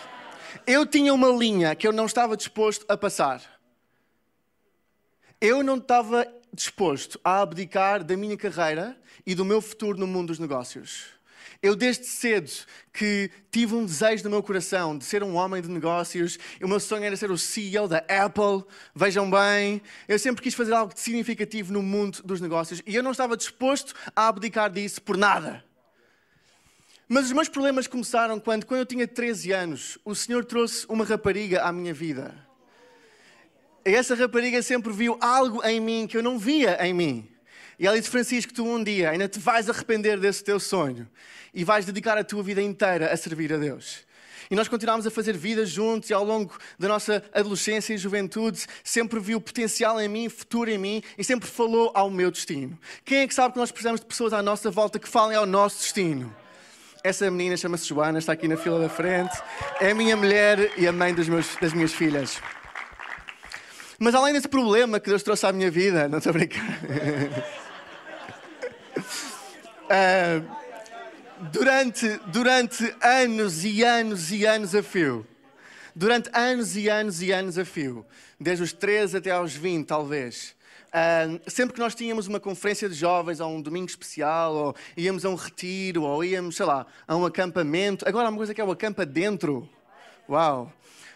eu 0.66 0.84
tinha 0.84 1.14
uma 1.14 1.28
linha 1.28 1.74
que 1.74 1.88
eu 1.88 1.92
não 1.92 2.04
estava 2.04 2.36
disposto 2.36 2.84
a 2.90 2.96
passar. 2.96 3.40
Eu 5.40 5.62
não 5.62 5.78
estava 5.78 6.26
disposto 6.52 7.18
a 7.24 7.40
abdicar 7.40 8.04
da 8.04 8.18
minha 8.18 8.36
carreira 8.36 8.98
e 9.26 9.34
do 9.34 9.46
meu 9.46 9.62
futuro 9.62 9.98
no 9.98 10.06
mundo 10.06 10.28
dos 10.28 10.38
negócios. 10.38 11.15
Eu, 11.66 11.74
desde 11.74 12.06
cedo, 12.06 12.48
que 12.92 13.28
tive 13.50 13.74
um 13.74 13.84
desejo 13.84 14.22
no 14.22 14.30
meu 14.30 14.40
coração 14.40 14.96
de 14.96 15.04
ser 15.04 15.24
um 15.24 15.34
homem 15.34 15.60
de 15.60 15.68
negócios. 15.68 16.38
O 16.62 16.68
meu 16.68 16.78
sonho 16.78 17.02
era 17.02 17.16
ser 17.16 17.28
o 17.28 17.36
CEO 17.36 17.88
da 17.88 18.04
Apple. 18.08 18.64
Vejam 18.94 19.28
bem, 19.28 19.82
eu 20.06 20.16
sempre 20.16 20.42
quis 20.42 20.54
fazer 20.54 20.72
algo 20.72 20.92
significativo 20.94 21.72
no 21.72 21.82
mundo 21.82 22.22
dos 22.22 22.40
negócios 22.40 22.80
e 22.86 22.94
eu 22.94 23.02
não 23.02 23.10
estava 23.10 23.36
disposto 23.36 23.96
a 24.14 24.28
abdicar 24.28 24.70
disso 24.70 25.02
por 25.02 25.16
nada. 25.16 25.64
Mas 27.08 27.24
os 27.24 27.32
meus 27.32 27.48
problemas 27.48 27.88
começaram 27.88 28.38
quando, 28.38 28.64
quando 28.64 28.80
eu 28.80 28.86
tinha 28.86 29.08
13 29.08 29.50
anos, 29.50 29.98
o 30.04 30.14
Senhor 30.14 30.44
trouxe 30.44 30.86
uma 30.88 31.04
rapariga 31.04 31.64
à 31.64 31.72
minha 31.72 31.92
vida. 31.92 32.32
E 33.84 33.92
essa 33.92 34.14
rapariga 34.14 34.62
sempre 34.62 34.92
viu 34.92 35.18
algo 35.20 35.64
em 35.64 35.80
mim 35.80 36.06
que 36.06 36.16
eu 36.16 36.22
não 36.22 36.38
via 36.38 36.78
em 36.86 36.94
mim. 36.94 37.36
E 37.78 37.87
ela 37.87 37.96
disse: 37.96 38.11
Francisco, 38.11 38.52
tu 38.52 38.64
um 38.64 38.82
dia 38.82 39.11
ainda 39.11 39.28
te 39.28 39.38
vais 39.38 39.69
arrepender 39.69 40.19
desse 40.19 40.43
teu 40.43 40.58
sonho 40.58 41.08
e 41.52 41.64
vais 41.64 41.84
dedicar 41.84 42.19
a 42.19 42.25
tua 42.25 42.43
vida 42.43 42.62
inteira 42.62 43.12
a 43.12 43.17
servir 43.17 43.52
a 43.52 43.56
Deus. 43.56 44.06
E 44.50 44.55
nós 44.55 44.69
continuámos 44.69 45.06
a 45.06 45.11
fazer 45.11 45.37
vida 45.37 45.67
juntos 45.67 46.08
e 46.08 46.14
ao 46.14 46.23
longo 46.23 46.56
da 46.78 46.87
nossa 46.87 47.23
adolescência 47.32 47.94
e 47.94 47.99
juventude 47.99 48.64
sempre 48.84 49.19
viu 49.19 49.40
potencial 49.40 50.00
em 50.00 50.08
mim, 50.08 50.28
futuro 50.28 50.70
em 50.70 50.78
mim 50.78 51.02
e 51.19 51.25
sempre 51.25 51.49
falou 51.49 51.90
ao 51.94 52.08
meu 52.08 52.31
destino. 52.31 52.78
Quem 53.05 53.19
é 53.19 53.26
que 53.26 53.34
sabe 53.34 53.55
que 53.55 53.58
nós 53.58 53.73
precisamos 53.73 54.00
de 54.00 54.06
pessoas 54.06 54.32
à 54.32 54.43
nossa 54.43 54.70
volta 54.70 54.99
que 54.99 55.08
falem 55.08 55.37
ao 55.37 55.46
nosso 55.46 55.78
destino? 55.78 56.34
Essa 57.02 57.31
menina 57.31 57.56
chama-se 57.56 57.87
Joana, 57.87 58.19
está 58.19 58.32
aqui 58.32 58.46
na 58.46 58.56
fila 58.56 58.81
da 58.81 58.88
frente. 58.88 59.37
É 59.81 59.90
a 59.90 59.94
minha 59.94 60.17
mulher 60.17 60.73
e 60.76 60.87
a 60.87 60.93
mãe 60.93 61.12
meus, 61.12 61.56
das 61.56 61.73
minhas 61.73 61.93
filhas. 61.93 62.40
Mas 63.99 64.14
além 64.14 64.32
desse 64.32 64.49
problema 64.49 65.00
que 65.00 65.08
Deus 65.08 65.23
trouxe 65.23 65.46
à 65.46 65.52
minha 65.52 65.70
vida, 65.70 66.08
não 66.08 66.19
estou 66.19 66.31
a 66.31 66.32
brincar. 66.34 66.62
Uh, 69.87 70.44
durante, 71.53 72.09
durante 72.27 72.93
anos 73.00 73.65
e 73.65 73.85
anos 73.85 74.33
e 74.33 74.44
anos 74.44 74.75
a 74.75 74.83
fio, 74.83 75.25
durante 75.94 76.29
anos 76.33 76.77
e 76.77 76.88
anos 76.88 77.23
e 77.23 77.31
anos 77.31 77.56
a 77.56 77.65
fio, 77.65 78.05
desde 78.41 78.65
os 78.65 78.73
13 78.73 79.19
até 79.19 79.31
aos 79.31 79.55
20, 79.55 79.87
talvez, 79.87 80.56
uh, 80.88 81.41
sempre 81.49 81.75
que 81.75 81.79
nós 81.79 81.94
tínhamos 81.94 82.27
uma 82.27 82.41
conferência 82.41 82.88
de 82.88 82.97
jovens, 82.97 83.38
ou 83.38 83.49
um 83.49 83.62
domingo 83.62 83.87
especial, 83.87 84.55
ou 84.55 84.77
íamos 84.97 85.25
a 85.25 85.29
um 85.29 85.37
retiro, 85.37 86.03
ou 86.03 86.25
íamos, 86.25 86.56
sei 86.56 86.67
lá, 86.67 86.85
a 87.06 87.17
um 87.17 87.25
acampamento. 87.25 88.09
Agora 88.09 88.27
há 88.27 88.31
uma 88.31 88.38
coisa 88.38 88.53
que 88.53 88.61
é 88.61 88.65
o 88.65 88.73
acampa 88.73 89.06
dentro. 89.06 89.69
Uau! 90.29 90.73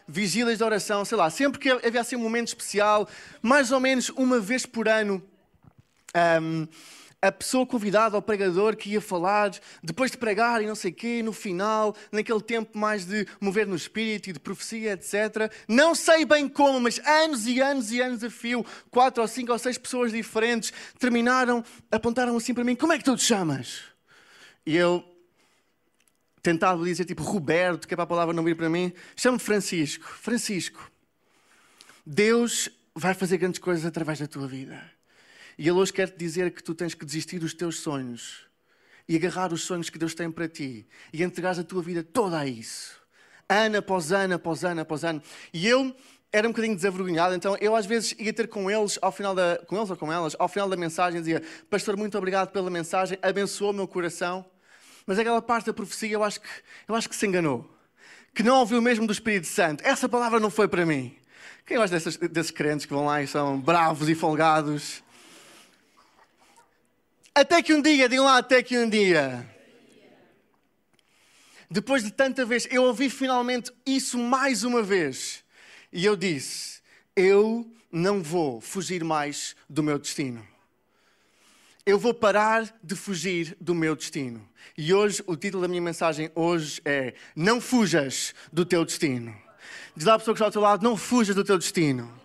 Vigílias 0.07 0.59
de 0.59 0.65
oração, 0.65 1.05
sei 1.05 1.19
lá, 1.19 1.29
sempre 1.29 1.59
que 1.59 1.71
havia 1.71 2.01
assim 2.01 2.15
um 2.15 2.21
momento 2.21 2.49
especial, 2.49 3.09
mais 3.43 3.73
ou 3.73 3.81
menos 3.81 4.11
uma 4.11 4.39
vez 4.39 4.65
por 4.65 4.89
ano. 4.89 5.21
Um, 6.41 6.69
a 7.23 7.31
pessoa 7.31 7.67
convidada, 7.67 8.17
o 8.17 8.23
pregador 8.23 8.77
que 8.77 8.91
ia 8.91 9.01
falar, 9.01 9.51
depois 9.83 10.11
de 10.11 10.17
pregar 10.17 10.63
e 10.63 10.67
não 10.67 10.75
sei 10.75 10.91
o 10.91 10.95
quê, 10.95 11.23
no 11.23 11.33
final, 11.33 11.95
naquele 12.11 12.41
tempo 12.41 12.79
mais 12.79 13.05
de 13.05 13.27
mover 13.41 13.67
no 13.67 13.77
espírito 13.77 14.31
e 14.31 14.33
de 14.33 14.41
profecia, 14.41 14.93
etc. 14.93 15.53
Não 15.69 15.95
sei 15.95 16.25
bem 16.25 16.49
como, 16.49 16.81
mas 16.81 16.99
anos 17.07 17.47
e 17.47 17.61
anos 17.61 17.93
e 17.93 18.01
anos 18.01 18.25
a 18.25 18.31
fio, 18.31 18.65
quatro 18.91 19.21
ou 19.23 19.29
cinco 19.29 19.53
ou 19.53 19.59
seis 19.59 19.77
pessoas 19.77 20.13
diferentes 20.13 20.73
terminaram, 20.99 21.63
apontaram 21.91 22.37
assim 22.37 22.55
para 22.55 22.65
mim: 22.65 22.75
Como 22.75 22.93
é 22.93 22.99
que 22.99 23.05
tu 23.05 23.17
te 23.17 23.25
chamas? 23.25 23.83
E 24.65 24.77
eu 24.77 25.05
tentava 26.43 26.83
dizer 26.83 27.05
tipo 27.05 27.23
Roberto, 27.23 27.87
que 27.87 27.93
é 27.93 27.97
para 27.97 28.05
a 28.05 28.07
palavra 28.07 28.35
não 28.35 28.43
vir 28.43 28.57
para 28.57 28.71
mim, 28.71 28.93
chamo 29.15 29.39
Francisco. 29.39 30.05
Francisco, 30.05 30.91
Deus 32.07 32.71
vai 32.95 33.13
fazer 33.13 33.37
grandes 33.37 33.61
coisas 33.61 33.85
através 33.85 34.19
da 34.19 34.27
tua 34.27 34.49
vida. 34.49 35.00
E 35.61 35.69
Ele 35.69 35.73
hoje 35.73 35.93
quer 35.93 36.09
te 36.09 36.17
dizer 36.17 36.51
que 36.53 36.63
tu 36.63 36.75
tens 36.75 36.95
que 36.95 37.05
desistir 37.05 37.39
dos 37.39 37.53
teus 37.53 37.81
sonhos 37.81 38.47
e 39.07 39.15
agarrar 39.15 39.53
os 39.53 39.61
sonhos 39.61 39.91
que 39.91 39.99
Deus 39.99 40.15
tem 40.15 40.31
para 40.31 40.49
ti 40.49 40.87
e 41.13 41.23
entregar 41.23 41.51
a 41.61 41.63
tua 41.63 41.83
vida 41.83 42.03
toda 42.03 42.39
a 42.39 42.47
isso. 42.47 42.99
Ano 43.47 43.77
após 43.77 44.11
ano, 44.11 44.37
após 44.37 44.65
ano, 44.65 44.81
após 44.81 45.05
ano. 45.05 45.23
E 45.53 45.69
eu 45.69 45.95
era 46.33 46.49
um 46.49 46.51
bocadinho 46.51 46.75
desavergonhado, 46.75 47.35
então 47.35 47.59
eu 47.61 47.77
às 47.77 47.85
vezes 47.85 48.15
ia 48.19 48.33
ter 48.33 48.49
com 48.49 48.71
eles, 48.71 48.99
ao 49.03 49.13
final 49.13 49.35
da, 49.35 49.61
com 49.67 49.77
eles 49.77 49.91
ou 49.91 49.97
com 49.99 50.11
elas, 50.11 50.35
ao 50.39 50.49
final 50.49 50.67
da 50.67 50.79
mensagem, 50.79 51.21
dizia: 51.21 51.43
Pastor, 51.69 51.95
muito 51.95 52.17
obrigado 52.17 52.53
pela 52.53 52.71
mensagem, 52.71 53.19
abençoou 53.21 53.73
o 53.73 53.75
meu 53.75 53.87
coração. 53.87 54.47
Mas 55.05 55.19
aquela 55.19 55.43
parte 55.43 55.67
da 55.67 55.75
profecia 55.75 56.11
eu 56.11 56.25
acho 56.25 56.41
que, 56.41 56.49
eu 56.89 56.95
acho 56.95 57.07
que 57.07 57.15
se 57.15 57.27
enganou. 57.27 57.71
Que 58.35 58.43
não 58.43 58.61
ouviu 58.61 58.81
mesmo 58.81 59.07
do 59.07 59.13
Espírito 59.13 59.47
Santo. 59.47 59.85
Essa 59.85 60.09
palavra 60.09 60.41
não 60.41 60.49
foi 60.49 60.69
para 60.69 60.87
mim. 60.87 61.15
Quem 61.67 61.77
gosta 61.77 61.95
desses, 61.95 62.17
desses 62.17 62.51
crentes 62.51 62.87
que 62.87 62.95
vão 62.95 63.05
lá 63.05 63.23
e 63.23 63.27
são 63.27 63.61
bravos 63.61 64.09
e 64.09 64.15
folgados? 64.15 65.03
Até 67.41 67.63
que 67.63 67.73
um 67.73 67.81
dia, 67.81 68.07
digam 68.07 68.27
lá, 68.27 68.37
até 68.37 68.63
que 68.63 68.77
um 68.77 68.87
dia. 68.87 69.49
Depois 71.71 72.03
de 72.03 72.11
tanta 72.11 72.45
vez, 72.45 72.69
eu 72.71 72.83
ouvi 72.83 73.09
finalmente 73.09 73.73
isso 73.87 74.19
mais 74.19 74.63
uma 74.63 74.83
vez. 74.83 75.43
E 75.91 76.05
eu 76.05 76.17
disse: 76.17 76.83
Eu 77.17 77.67
não 77.91 78.23
vou 78.23 78.61
fugir 78.61 79.03
mais 79.03 79.57
do 79.67 79.83
meu 79.83 79.99
destino. 79.99 80.47
Eu 81.87 81.99
vou 81.99 82.13
parar 82.13 82.79
de 82.83 82.95
fugir 82.95 83.57
do 83.59 83.75
meu 83.75 83.97
destino. 83.97 84.47
E 84.77 84.93
hoje, 84.93 85.25
o 85.27 85.35
título 85.35 85.63
da 85.63 85.69
minha 85.69 85.81
mensagem 85.81 86.31
hoje 86.35 86.83
é 86.85 87.15
Não 87.35 87.59
fujas 87.59 88.35
do 88.53 88.67
teu 88.67 88.85
destino. 88.85 89.35
Diz 89.97 90.05
lá 90.05 90.17
a 90.17 90.19
pessoa 90.19 90.35
que 90.35 90.41
está 90.41 90.45
ao 90.45 90.53
teu 90.53 90.61
lado, 90.61 90.83
não 90.83 90.95
fujas 90.95 91.35
do 91.35 91.43
teu 91.43 91.57
destino. 91.57 92.20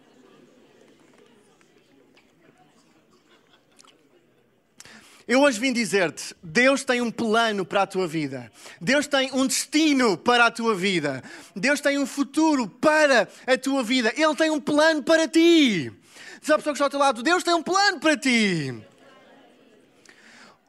Eu 5.28 5.42
hoje 5.42 5.60
vim 5.60 5.74
dizer-te: 5.74 6.36
Deus 6.42 6.84
tem 6.84 7.02
um 7.02 7.10
plano 7.10 7.66
para 7.66 7.82
a 7.82 7.88
tua 7.88 8.08
vida. 8.08 8.52
Deus 8.80 9.08
tem 9.08 9.32
um 9.34 9.48
destino 9.48 10.18
para 10.18 10.46
a 10.46 10.52
tua 10.52 10.76
vida. 10.76 11.24
Deus 11.56 11.82
tem 11.82 11.98
um 11.98 12.06
futuro 12.06 12.68
para 12.68 13.28
a 13.48 13.58
tua 13.58 13.84
vida. 13.84 14.14
Ele 14.16 14.36
tem 14.36 14.52
um 14.52 14.60
plano 14.60 15.02
para 15.02 15.28
ti. 15.28 15.92
Diz 16.40 16.50
a 16.52 16.58
pessoa 16.58 16.74
que 16.74 16.78
está 16.78 16.86
ao 16.86 16.90
teu 16.90 17.00
lado: 17.00 17.24
Deus 17.24 17.44
tem 17.44 17.56
um 17.56 17.64
plano 17.64 18.00
para 18.00 18.16
ti. 18.16 18.74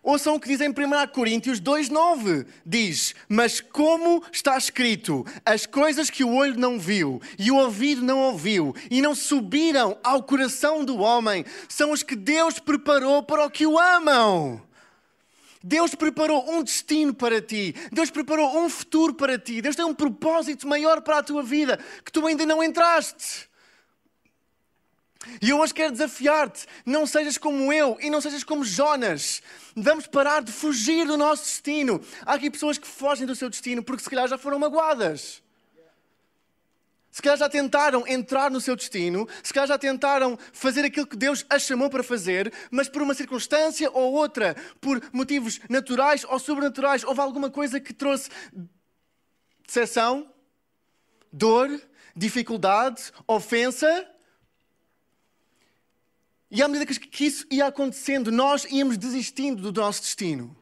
Ouçam 0.06 0.36
o 0.36 0.40
que 0.40 0.46
diz 0.46 0.60
em 0.60 0.68
1 0.68 0.72
Coríntios 1.12 1.60
2,9. 1.60 2.46
Diz: 2.64 3.12
Mas 3.28 3.60
como 3.60 4.22
está 4.30 4.56
escrito, 4.56 5.26
as 5.44 5.66
coisas 5.66 6.08
que 6.08 6.22
o 6.22 6.32
olho 6.32 6.56
não 6.56 6.78
viu 6.78 7.20
e 7.36 7.50
o 7.50 7.56
ouvido 7.56 8.02
não 8.02 8.20
ouviu 8.20 8.72
e 8.88 9.02
não 9.02 9.16
subiram 9.16 9.98
ao 10.04 10.22
coração 10.22 10.84
do 10.84 10.98
homem, 10.98 11.44
são 11.68 11.90
os 11.90 12.04
que 12.04 12.14
Deus 12.14 12.60
preparou 12.60 13.20
para 13.24 13.44
o 13.44 13.50
que 13.50 13.66
o 13.66 13.76
amam. 13.76 14.62
Deus 15.60 15.92
preparou 15.96 16.52
um 16.52 16.62
destino 16.62 17.12
para 17.12 17.42
ti. 17.42 17.74
Deus 17.90 18.08
preparou 18.08 18.64
um 18.64 18.68
futuro 18.68 19.12
para 19.12 19.36
ti. 19.36 19.60
Deus 19.60 19.74
tem 19.74 19.84
um 19.84 19.92
propósito 19.92 20.68
maior 20.68 21.00
para 21.00 21.18
a 21.18 21.22
tua 21.24 21.42
vida 21.42 21.80
que 22.04 22.12
tu 22.12 22.24
ainda 22.24 22.46
não 22.46 22.62
entraste. 22.62 23.48
E 25.40 25.50
eu 25.50 25.58
hoje 25.58 25.74
quero 25.74 25.92
desafiar-te: 25.92 26.66
não 26.84 27.06
sejas 27.06 27.38
como 27.38 27.72
eu 27.72 27.96
e 28.00 28.10
não 28.10 28.20
sejas 28.20 28.44
como 28.44 28.64
Jonas. 28.64 29.42
Vamos 29.74 30.06
parar 30.06 30.42
de 30.42 30.52
fugir 30.52 31.06
do 31.06 31.16
nosso 31.16 31.44
destino. 31.44 32.00
Há 32.24 32.34
aqui 32.34 32.50
pessoas 32.50 32.78
que 32.78 32.86
fogem 32.86 33.26
do 33.26 33.34
seu 33.34 33.50
destino 33.50 33.82
porque 33.82 34.02
se 34.02 34.10
calhar 34.10 34.28
já 34.28 34.38
foram 34.38 34.58
magoadas. 34.58 35.42
Se 37.16 37.22
calhar 37.22 37.38
já 37.38 37.48
tentaram 37.48 38.06
entrar 38.06 38.50
no 38.50 38.60
seu 38.60 38.76
destino, 38.76 39.26
se 39.42 39.50
calhar 39.50 39.66
já 39.66 39.78
tentaram 39.78 40.38
fazer 40.52 40.84
aquilo 40.84 41.06
que 41.06 41.16
Deus 41.16 41.46
as 41.48 41.62
chamou 41.62 41.88
para 41.88 42.02
fazer, 42.02 42.52
mas 42.70 42.90
por 42.90 43.00
uma 43.00 43.14
circunstância 43.14 43.90
ou 43.90 44.12
outra, 44.12 44.54
por 44.82 45.02
motivos 45.14 45.58
naturais 45.66 46.26
ou 46.28 46.38
sobrenaturais, 46.38 47.04
houve 47.04 47.20
alguma 47.22 47.48
coisa 47.48 47.80
que 47.80 47.94
trouxe 47.94 48.28
decepção, 49.66 50.30
dor, 51.32 51.80
dificuldade, 52.14 53.10
ofensa 53.26 54.06
e 56.50 56.62
à 56.62 56.68
medida 56.68 56.86
que 56.86 57.24
isso 57.24 57.46
ia 57.50 57.66
acontecendo, 57.66 58.30
nós 58.30 58.64
íamos 58.70 58.96
desistindo 58.96 59.70
do 59.70 59.80
nosso 59.80 60.02
destino. 60.02 60.56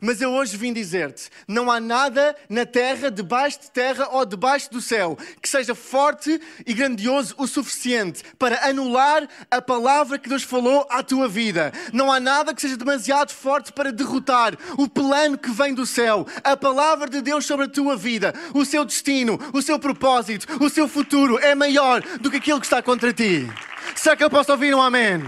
Mas 0.00 0.20
eu 0.20 0.30
hoje 0.30 0.56
vim 0.56 0.72
dizer-te: 0.72 1.28
não 1.46 1.70
há 1.70 1.80
nada 1.80 2.36
na 2.48 2.64
terra, 2.64 3.10
debaixo 3.10 3.60
de 3.60 3.70
terra 3.70 4.08
ou 4.12 4.24
debaixo 4.24 4.70
do 4.70 4.80
céu, 4.80 5.18
que 5.42 5.48
seja 5.48 5.74
forte 5.74 6.40
e 6.66 6.74
grandioso 6.74 7.34
o 7.38 7.46
suficiente 7.46 8.22
para 8.38 8.68
anular 8.68 9.28
a 9.50 9.60
palavra 9.60 10.18
que 10.18 10.28
Deus 10.28 10.42
falou 10.42 10.86
à 10.90 11.02
tua 11.02 11.28
vida. 11.28 11.72
Não 11.92 12.12
há 12.12 12.20
nada 12.20 12.54
que 12.54 12.62
seja 12.62 12.76
demasiado 12.76 13.32
forte 13.32 13.72
para 13.72 13.92
derrotar 13.92 14.54
o 14.76 14.88
plano 14.88 15.36
que 15.36 15.50
vem 15.50 15.74
do 15.74 15.86
céu, 15.86 16.26
a 16.44 16.56
palavra 16.56 17.08
de 17.08 17.20
Deus 17.20 17.44
sobre 17.44 17.66
a 17.66 17.68
tua 17.68 17.96
vida, 17.96 18.34
o 18.54 18.64
seu 18.64 18.84
destino, 18.84 19.38
o 19.52 19.62
seu 19.62 19.78
propósito, 19.78 20.46
o 20.62 20.68
seu 20.68 20.88
futuro 20.88 21.38
é 21.38 21.54
maior 21.54 22.02
do 22.20 22.30
que 22.30 22.36
aquilo 22.36 22.60
que 22.60 22.66
está 22.66 22.82
contra 22.82 23.12
ti. 23.12 23.48
Será 23.94 24.16
que 24.16 24.24
eu 24.24 24.30
posso 24.30 24.52
ouvir 24.52 24.74
um 24.74 24.82
amém? 24.82 25.22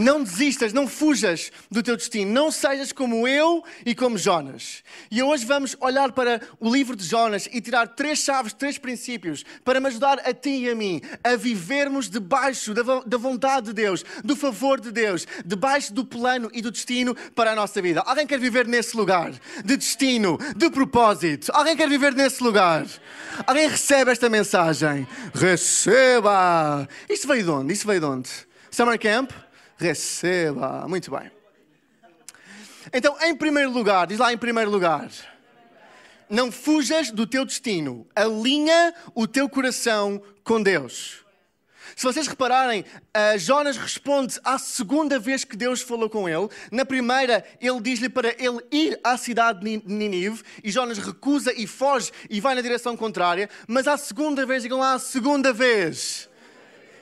Não 0.00 0.22
desistas, 0.22 0.72
não 0.72 0.88
fujas 0.88 1.52
do 1.70 1.82
teu 1.82 1.94
destino. 1.94 2.32
Não 2.32 2.50
sejas 2.50 2.90
como 2.90 3.28
eu 3.28 3.62
e 3.84 3.94
como 3.94 4.16
Jonas. 4.16 4.82
E 5.10 5.22
hoje 5.22 5.44
vamos 5.44 5.76
olhar 5.78 6.10
para 6.12 6.40
o 6.58 6.72
livro 6.72 6.96
de 6.96 7.04
Jonas 7.04 7.46
e 7.52 7.60
tirar 7.60 7.86
três 7.86 8.20
chaves, 8.20 8.54
três 8.54 8.78
princípios 8.78 9.44
para 9.62 9.78
me 9.78 9.88
ajudar 9.88 10.18
a 10.20 10.32
ti 10.32 10.62
e 10.62 10.70
a 10.70 10.74
mim 10.74 11.02
a 11.22 11.36
vivermos 11.36 12.08
debaixo 12.08 12.72
da 12.72 13.18
vontade 13.18 13.66
de 13.66 13.72
Deus, 13.74 14.02
do 14.24 14.34
favor 14.34 14.80
de 14.80 14.90
Deus, 14.90 15.26
debaixo 15.44 15.92
do 15.92 16.02
plano 16.02 16.50
e 16.54 16.62
do 16.62 16.70
destino 16.70 17.14
para 17.34 17.52
a 17.52 17.54
nossa 17.54 17.82
vida. 17.82 18.00
Alguém 18.00 18.26
quer 18.26 18.38
viver 18.38 18.66
nesse 18.66 18.96
lugar 18.96 19.30
de 19.62 19.76
destino, 19.76 20.38
de 20.56 20.70
propósito? 20.70 21.52
Alguém 21.52 21.76
quer 21.76 21.90
viver 21.90 22.14
nesse 22.14 22.42
lugar? 22.42 22.86
Alguém 23.46 23.68
recebe 23.68 24.10
esta 24.10 24.30
mensagem? 24.30 25.06
Receba! 25.34 26.88
Isto 27.06 27.28
veio 27.28 27.44
de 27.44 27.50
onde? 27.50 27.72
Isto 27.74 27.86
veio 27.86 28.00
de 28.00 28.06
onde? 28.06 28.30
Summer 28.70 28.98
Camp? 28.98 29.30
Receba. 29.80 30.86
Muito 30.86 31.10
bem. 31.10 31.30
Então, 32.92 33.16
em 33.22 33.34
primeiro 33.34 33.70
lugar, 33.70 34.06
diz 34.06 34.18
lá 34.18 34.32
em 34.32 34.38
primeiro 34.38 34.70
lugar, 34.70 35.10
não 36.28 36.52
fujas 36.52 37.10
do 37.10 37.26
teu 37.26 37.44
destino, 37.44 38.06
alinha 38.14 38.94
o 39.14 39.26
teu 39.26 39.48
coração 39.48 40.22
com 40.44 40.62
Deus. 40.62 41.24
Se 41.96 42.04
vocês 42.04 42.26
repararem, 42.26 42.84
Jonas 43.38 43.76
responde 43.76 44.38
à 44.44 44.58
segunda 44.58 45.18
vez 45.18 45.44
que 45.44 45.56
Deus 45.56 45.82
falou 45.82 46.08
com 46.08 46.28
ele. 46.28 46.48
Na 46.70 46.84
primeira, 46.84 47.44
ele 47.60 47.80
diz-lhe 47.80 48.08
para 48.08 48.28
ele 48.38 48.60
ir 48.70 48.98
à 49.02 49.16
cidade 49.16 49.60
de 49.60 49.82
Ninive 49.86 50.42
e 50.62 50.70
Jonas 50.70 50.98
recusa 50.98 51.52
e 51.52 51.66
foge 51.66 52.12
e 52.30 52.40
vai 52.40 52.54
na 52.54 52.62
direção 52.62 52.96
contrária. 52.96 53.50
Mas 53.66 53.86
à 53.86 53.96
segunda 53.96 54.46
vez, 54.46 54.62
digam 54.62 54.78
lá, 54.78 54.94
a 54.94 54.98
segunda 54.98 55.52
vez, 55.52 56.28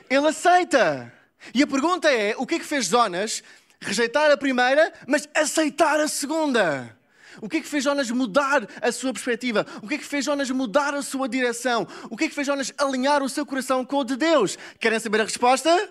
ele 0.09 0.27
aceita. 0.27 1.13
E 1.53 1.63
a 1.63 1.67
pergunta 1.67 2.09
é: 2.11 2.35
o 2.37 2.45
que 2.45 2.55
é 2.55 2.59
que 2.59 2.65
fez 2.65 2.85
Jonas 2.85 3.43
rejeitar 3.79 4.29
a 4.29 4.37
primeira, 4.37 4.91
mas 5.07 5.27
aceitar 5.33 5.99
a 5.99 6.07
segunda? 6.07 6.97
O 7.41 7.47
que 7.47 7.57
é 7.57 7.61
que 7.61 7.67
fez 7.67 7.83
Jonas 7.83 8.09
mudar 8.11 8.67
a 8.81 8.91
sua 8.91 9.13
perspectiva? 9.13 9.65
O 9.81 9.87
que 9.87 9.95
é 9.95 9.97
que 9.97 10.03
fez 10.03 10.25
Jonas 10.25 10.49
mudar 10.49 10.93
a 10.93 11.01
sua 11.01 11.29
direção? 11.29 11.87
O 12.09 12.17
que 12.17 12.25
é 12.25 12.27
que 12.27 12.35
fez 12.35 12.45
Jonas 12.45 12.73
alinhar 12.77 13.23
o 13.23 13.29
seu 13.29 13.45
coração 13.45 13.85
com 13.85 13.97
o 13.97 14.03
de 14.03 14.17
Deus? 14.17 14.57
Querem 14.79 14.99
saber 14.99 15.21
a 15.21 15.23
resposta? 15.23 15.89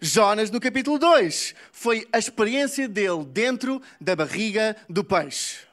Jonas, 0.00 0.50
no 0.50 0.60
capítulo 0.60 0.98
2, 0.98 1.54
foi 1.72 2.06
a 2.12 2.18
experiência 2.18 2.88
dele 2.88 3.24
dentro 3.24 3.80
da 4.00 4.16
barriga 4.16 4.76
do 4.88 5.04
peixe. 5.04 5.65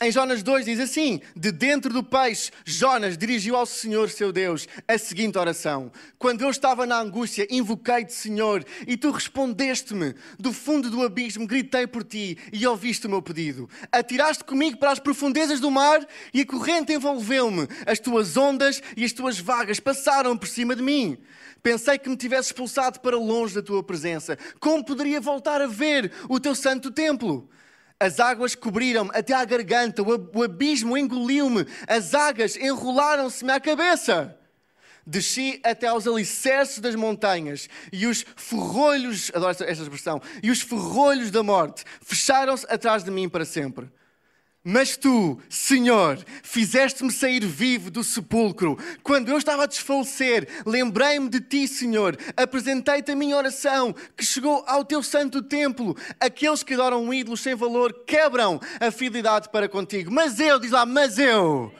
Em 0.00 0.12
Jonas 0.12 0.44
2 0.44 0.64
diz 0.64 0.78
assim: 0.78 1.20
De 1.34 1.50
dentro 1.50 1.92
do 1.92 2.04
peixe, 2.04 2.52
Jonas 2.64 3.18
dirigiu 3.18 3.56
ao 3.56 3.66
Senhor 3.66 4.08
seu 4.08 4.30
Deus 4.30 4.68
a 4.86 4.96
seguinte 4.96 5.36
oração: 5.36 5.90
Quando 6.16 6.42
eu 6.42 6.50
estava 6.50 6.86
na 6.86 7.00
angústia, 7.00 7.48
invoquei-te, 7.50 8.12
Senhor, 8.12 8.64
e 8.86 8.96
tu 8.96 9.10
respondeste-me. 9.10 10.14
Do 10.38 10.52
fundo 10.52 10.88
do 10.88 11.02
abismo 11.02 11.48
gritei 11.48 11.84
por 11.84 12.04
ti 12.04 12.38
e 12.52 12.64
ouviste 12.64 13.08
o 13.08 13.10
meu 13.10 13.20
pedido. 13.20 13.68
Atiraste 13.90 14.44
comigo 14.44 14.76
para 14.76 14.92
as 14.92 15.00
profundezas 15.00 15.58
do 15.58 15.68
mar 15.68 16.06
e 16.32 16.42
a 16.42 16.46
corrente 16.46 16.92
envolveu-me. 16.92 17.66
As 17.84 17.98
tuas 17.98 18.36
ondas 18.36 18.80
e 18.96 19.04
as 19.04 19.12
tuas 19.12 19.40
vagas 19.40 19.80
passaram 19.80 20.38
por 20.38 20.46
cima 20.46 20.76
de 20.76 20.82
mim. 20.82 21.18
Pensei 21.60 21.98
que 21.98 22.08
me 22.08 22.16
tivesse 22.16 22.50
expulsado 22.50 23.00
para 23.00 23.18
longe 23.18 23.52
da 23.52 23.62
tua 23.62 23.82
presença. 23.82 24.38
Como 24.60 24.84
poderia 24.84 25.20
voltar 25.20 25.60
a 25.60 25.66
ver 25.66 26.12
o 26.28 26.38
teu 26.38 26.54
santo 26.54 26.92
templo? 26.92 27.50
As 28.00 28.20
águas 28.20 28.54
cobriram-me 28.54 29.10
até 29.12 29.34
à 29.34 29.44
garganta, 29.44 30.02
o 30.02 30.42
abismo 30.42 30.96
engoliu-me, 30.96 31.66
as 31.86 32.14
águas 32.14 32.56
enrolaram-se-me 32.56 33.50
à 33.50 33.58
cabeça. 33.58 34.38
Desci 35.04 35.60
até 35.64 35.88
aos 35.88 36.06
alicerces 36.06 36.78
das 36.78 36.94
montanhas 36.94 37.68
e 37.92 38.06
os 38.06 38.24
ferrolhos, 38.36 39.32
adoro 39.34 39.50
esta 39.50 39.82
expressão, 39.82 40.20
e 40.42 40.50
os 40.50 40.60
ferrolhos 40.60 41.30
da 41.30 41.42
morte 41.42 41.82
fecharam-se 42.00 42.66
atrás 42.68 43.02
de 43.02 43.10
mim 43.10 43.28
para 43.28 43.44
sempre. 43.44 43.90
Mas 44.70 44.98
tu, 44.98 45.38
Senhor, 45.48 46.22
fizeste-me 46.42 47.10
sair 47.10 47.42
vivo 47.42 47.90
do 47.90 48.04
sepulcro. 48.04 48.76
Quando 49.02 49.30
eu 49.30 49.38
estava 49.38 49.62
a 49.62 49.66
desfalecer, 49.66 50.46
lembrei-me 50.66 51.30
de 51.30 51.40
ti, 51.40 51.66
Senhor. 51.66 52.18
Apresentei-te 52.36 53.10
a 53.10 53.16
minha 53.16 53.34
oração, 53.34 53.94
que 54.14 54.26
chegou 54.26 54.62
ao 54.66 54.84
teu 54.84 55.02
santo 55.02 55.40
templo. 55.40 55.96
Aqueles 56.20 56.62
que 56.62 56.74
adoram 56.74 57.14
ídolos 57.14 57.40
sem 57.40 57.54
valor 57.54 58.04
quebram 58.06 58.60
a 58.78 58.90
fidelidade 58.90 59.48
para 59.48 59.70
contigo. 59.70 60.12
Mas 60.12 60.38
eu, 60.38 60.58
diz 60.58 60.70
lá, 60.70 60.84
mas 60.84 61.18
eu 61.18 61.72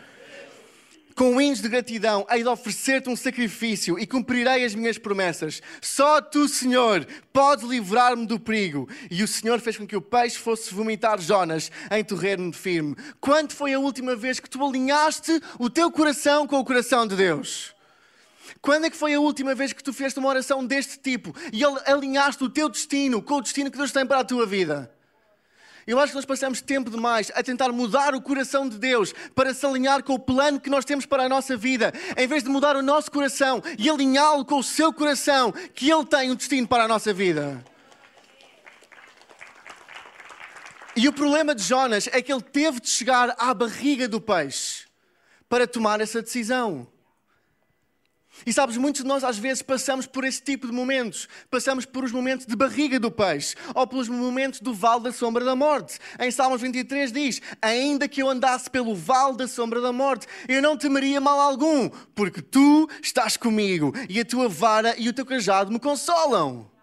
com 1.18 1.40
hinos 1.40 1.60
de 1.60 1.68
gratidão, 1.68 2.24
hei 2.30 2.44
de 2.44 2.48
oferecer-te 2.48 3.10
um 3.10 3.16
sacrifício 3.16 3.98
e 3.98 4.06
cumprirei 4.06 4.64
as 4.64 4.72
minhas 4.72 4.98
promessas. 4.98 5.60
Só 5.82 6.20
tu, 6.20 6.46
Senhor, 6.46 7.04
podes 7.32 7.68
livrar-me 7.68 8.24
do 8.24 8.38
perigo. 8.38 8.88
E 9.10 9.24
o 9.24 9.26
Senhor 9.26 9.58
fez 9.58 9.76
com 9.76 9.84
que 9.84 9.96
o 9.96 10.00
peixe 10.00 10.38
fosse 10.38 10.72
vomitar 10.72 11.20
Jonas 11.20 11.72
em 11.90 12.04
terreno 12.04 12.52
firme. 12.52 12.94
Quando 13.20 13.52
foi 13.52 13.74
a 13.74 13.80
última 13.80 14.14
vez 14.14 14.38
que 14.38 14.48
tu 14.48 14.64
alinhaste 14.64 15.42
o 15.58 15.68
teu 15.68 15.90
coração 15.90 16.46
com 16.46 16.60
o 16.60 16.64
coração 16.64 17.04
de 17.04 17.16
Deus? 17.16 17.74
Quando 18.62 18.84
é 18.84 18.90
que 18.90 18.96
foi 18.96 19.12
a 19.12 19.20
última 19.20 19.56
vez 19.56 19.72
que 19.72 19.82
tu 19.82 19.92
fizeste 19.92 20.20
uma 20.20 20.28
oração 20.28 20.64
deste 20.64 21.00
tipo 21.00 21.34
e 21.52 21.64
alinhaste 21.64 22.44
o 22.44 22.48
teu 22.48 22.68
destino 22.68 23.20
com 23.20 23.38
o 23.38 23.42
destino 23.42 23.72
que 23.72 23.76
Deus 23.76 23.90
tem 23.90 24.06
para 24.06 24.20
a 24.20 24.24
tua 24.24 24.46
vida? 24.46 24.88
Eu 25.88 25.98
acho 25.98 26.12
que 26.12 26.16
nós 26.16 26.26
passamos 26.26 26.60
tempo 26.60 26.90
demais 26.90 27.32
a 27.34 27.42
tentar 27.42 27.72
mudar 27.72 28.14
o 28.14 28.20
coração 28.20 28.68
de 28.68 28.76
Deus 28.76 29.14
para 29.34 29.54
se 29.54 29.64
alinhar 29.64 30.02
com 30.02 30.12
o 30.12 30.18
plano 30.18 30.60
que 30.60 30.68
nós 30.68 30.84
temos 30.84 31.06
para 31.06 31.22
a 31.22 31.28
nossa 31.30 31.56
vida, 31.56 31.94
em 32.14 32.26
vez 32.26 32.42
de 32.42 32.50
mudar 32.50 32.76
o 32.76 32.82
nosso 32.82 33.10
coração 33.10 33.62
e 33.78 33.88
alinhá-lo 33.88 34.44
com 34.44 34.58
o 34.58 34.62
seu 34.62 34.92
coração, 34.92 35.50
que 35.74 35.90
Ele 35.90 36.04
tem 36.04 36.30
um 36.30 36.34
destino 36.34 36.68
para 36.68 36.84
a 36.84 36.88
nossa 36.88 37.14
vida. 37.14 37.64
E 40.94 41.08
o 41.08 41.12
problema 41.12 41.54
de 41.54 41.62
Jonas 41.62 42.06
é 42.12 42.20
que 42.20 42.30
ele 42.30 42.42
teve 42.42 42.80
de 42.80 42.90
chegar 42.90 43.34
à 43.38 43.54
barriga 43.54 44.06
do 44.06 44.20
peixe 44.20 44.84
para 45.48 45.66
tomar 45.66 46.02
essa 46.02 46.20
decisão. 46.20 46.86
E 48.46 48.52
sabes, 48.52 48.76
muitos 48.76 49.02
de 49.02 49.08
nós 49.08 49.24
às 49.24 49.38
vezes 49.38 49.62
passamos 49.62 50.06
por 50.06 50.24
esse 50.24 50.42
tipo 50.42 50.66
de 50.66 50.72
momentos. 50.72 51.28
Passamos 51.50 51.84
por 51.84 52.04
os 52.04 52.12
momentos 52.12 52.46
de 52.46 52.56
barriga 52.56 52.98
do 52.98 53.10
peixe, 53.10 53.54
ou 53.74 53.86
pelos 53.86 54.08
momentos 54.08 54.60
do 54.60 54.72
vale 54.72 55.04
da 55.04 55.12
sombra 55.12 55.44
da 55.44 55.56
morte. 55.56 55.98
Em 56.18 56.30
Salmos 56.30 56.60
23 56.60 57.12
diz: 57.12 57.40
Ainda 57.60 58.08
que 58.08 58.22
eu 58.22 58.28
andasse 58.28 58.70
pelo 58.70 58.94
vale 58.94 59.36
da 59.36 59.48
sombra 59.48 59.80
da 59.80 59.92
morte, 59.92 60.26
eu 60.48 60.62
não 60.62 60.76
temeria 60.76 61.20
mal 61.20 61.40
algum, 61.40 61.88
porque 62.14 62.40
tu 62.42 62.88
estás 63.02 63.36
comigo, 63.36 63.92
e 64.08 64.20
a 64.20 64.24
tua 64.24 64.48
vara 64.48 64.94
e 64.98 65.08
o 65.08 65.12
teu 65.12 65.26
cajado 65.26 65.72
me 65.72 65.78
consolam. 65.78 66.77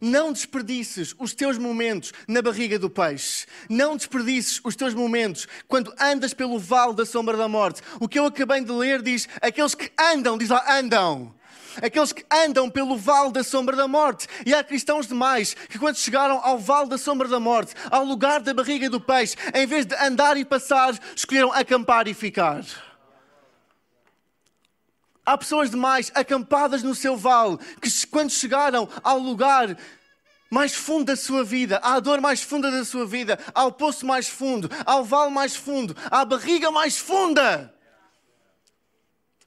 Não 0.00 0.32
desperdices 0.32 1.14
os 1.18 1.32
teus 1.32 1.56
momentos 1.56 2.12
na 2.28 2.42
barriga 2.42 2.78
do 2.78 2.90
peixe. 2.90 3.46
Não 3.68 3.96
desperdices 3.96 4.60
os 4.62 4.76
teus 4.76 4.92
momentos 4.92 5.48
quando 5.66 5.94
andas 5.98 6.34
pelo 6.34 6.58
vale 6.58 6.94
da 6.94 7.06
sombra 7.06 7.36
da 7.36 7.48
morte. 7.48 7.82
O 7.98 8.08
que 8.08 8.18
eu 8.18 8.26
acabei 8.26 8.62
de 8.62 8.72
ler 8.72 9.00
diz: 9.00 9.28
aqueles 9.40 9.74
que 9.74 9.90
andam, 9.98 10.36
diz 10.36 10.50
lá, 10.50 10.78
andam. 10.78 11.34
Aqueles 11.82 12.12
que 12.12 12.24
andam 12.30 12.70
pelo 12.70 12.96
vale 12.96 13.32
da 13.32 13.44
sombra 13.44 13.76
da 13.76 13.86
morte. 13.86 14.26
E 14.44 14.54
há 14.54 14.64
cristãos 14.64 15.06
demais 15.06 15.54
que, 15.54 15.78
quando 15.78 15.96
chegaram 15.96 16.40
ao 16.42 16.58
vale 16.58 16.88
da 16.88 16.98
sombra 16.98 17.28
da 17.28 17.40
morte, 17.40 17.74
ao 17.90 18.04
lugar 18.04 18.40
da 18.40 18.54
barriga 18.54 18.88
do 18.88 19.00
peixe, 19.00 19.36
em 19.54 19.66
vez 19.66 19.86
de 19.86 19.94
andar 19.96 20.36
e 20.36 20.44
passar, 20.44 20.98
escolheram 21.14 21.52
acampar 21.52 22.08
e 22.08 22.14
ficar. 22.14 22.64
Há 25.26 25.36
pessoas 25.36 25.70
demais 25.70 26.12
acampadas 26.14 26.84
no 26.84 26.94
seu 26.94 27.16
vale 27.16 27.58
que, 27.82 28.06
quando 28.06 28.30
chegaram 28.30 28.88
ao 29.02 29.18
lugar 29.18 29.76
mais 30.48 30.72
fundo 30.72 31.06
da 31.06 31.16
sua 31.16 31.42
vida, 31.42 31.78
à 31.82 31.98
dor 31.98 32.20
mais 32.20 32.42
funda 32.42 32.70
da 32.70 32.84
sua 32.84 33.04
vida, 33.04 33.36
ao 33.52 33.72
poço 33.72 34.06
mais 34.06 34.28
fundo, 34.28 34.70
ao 34.86 35.04
vale 35.04 35.32
mais 35.32 35.56
fundo, 35.56 35.96
à 36.08 36.24
barriga 36.24 36.70
mais 36.70 36.96
funda, 36.96 37.74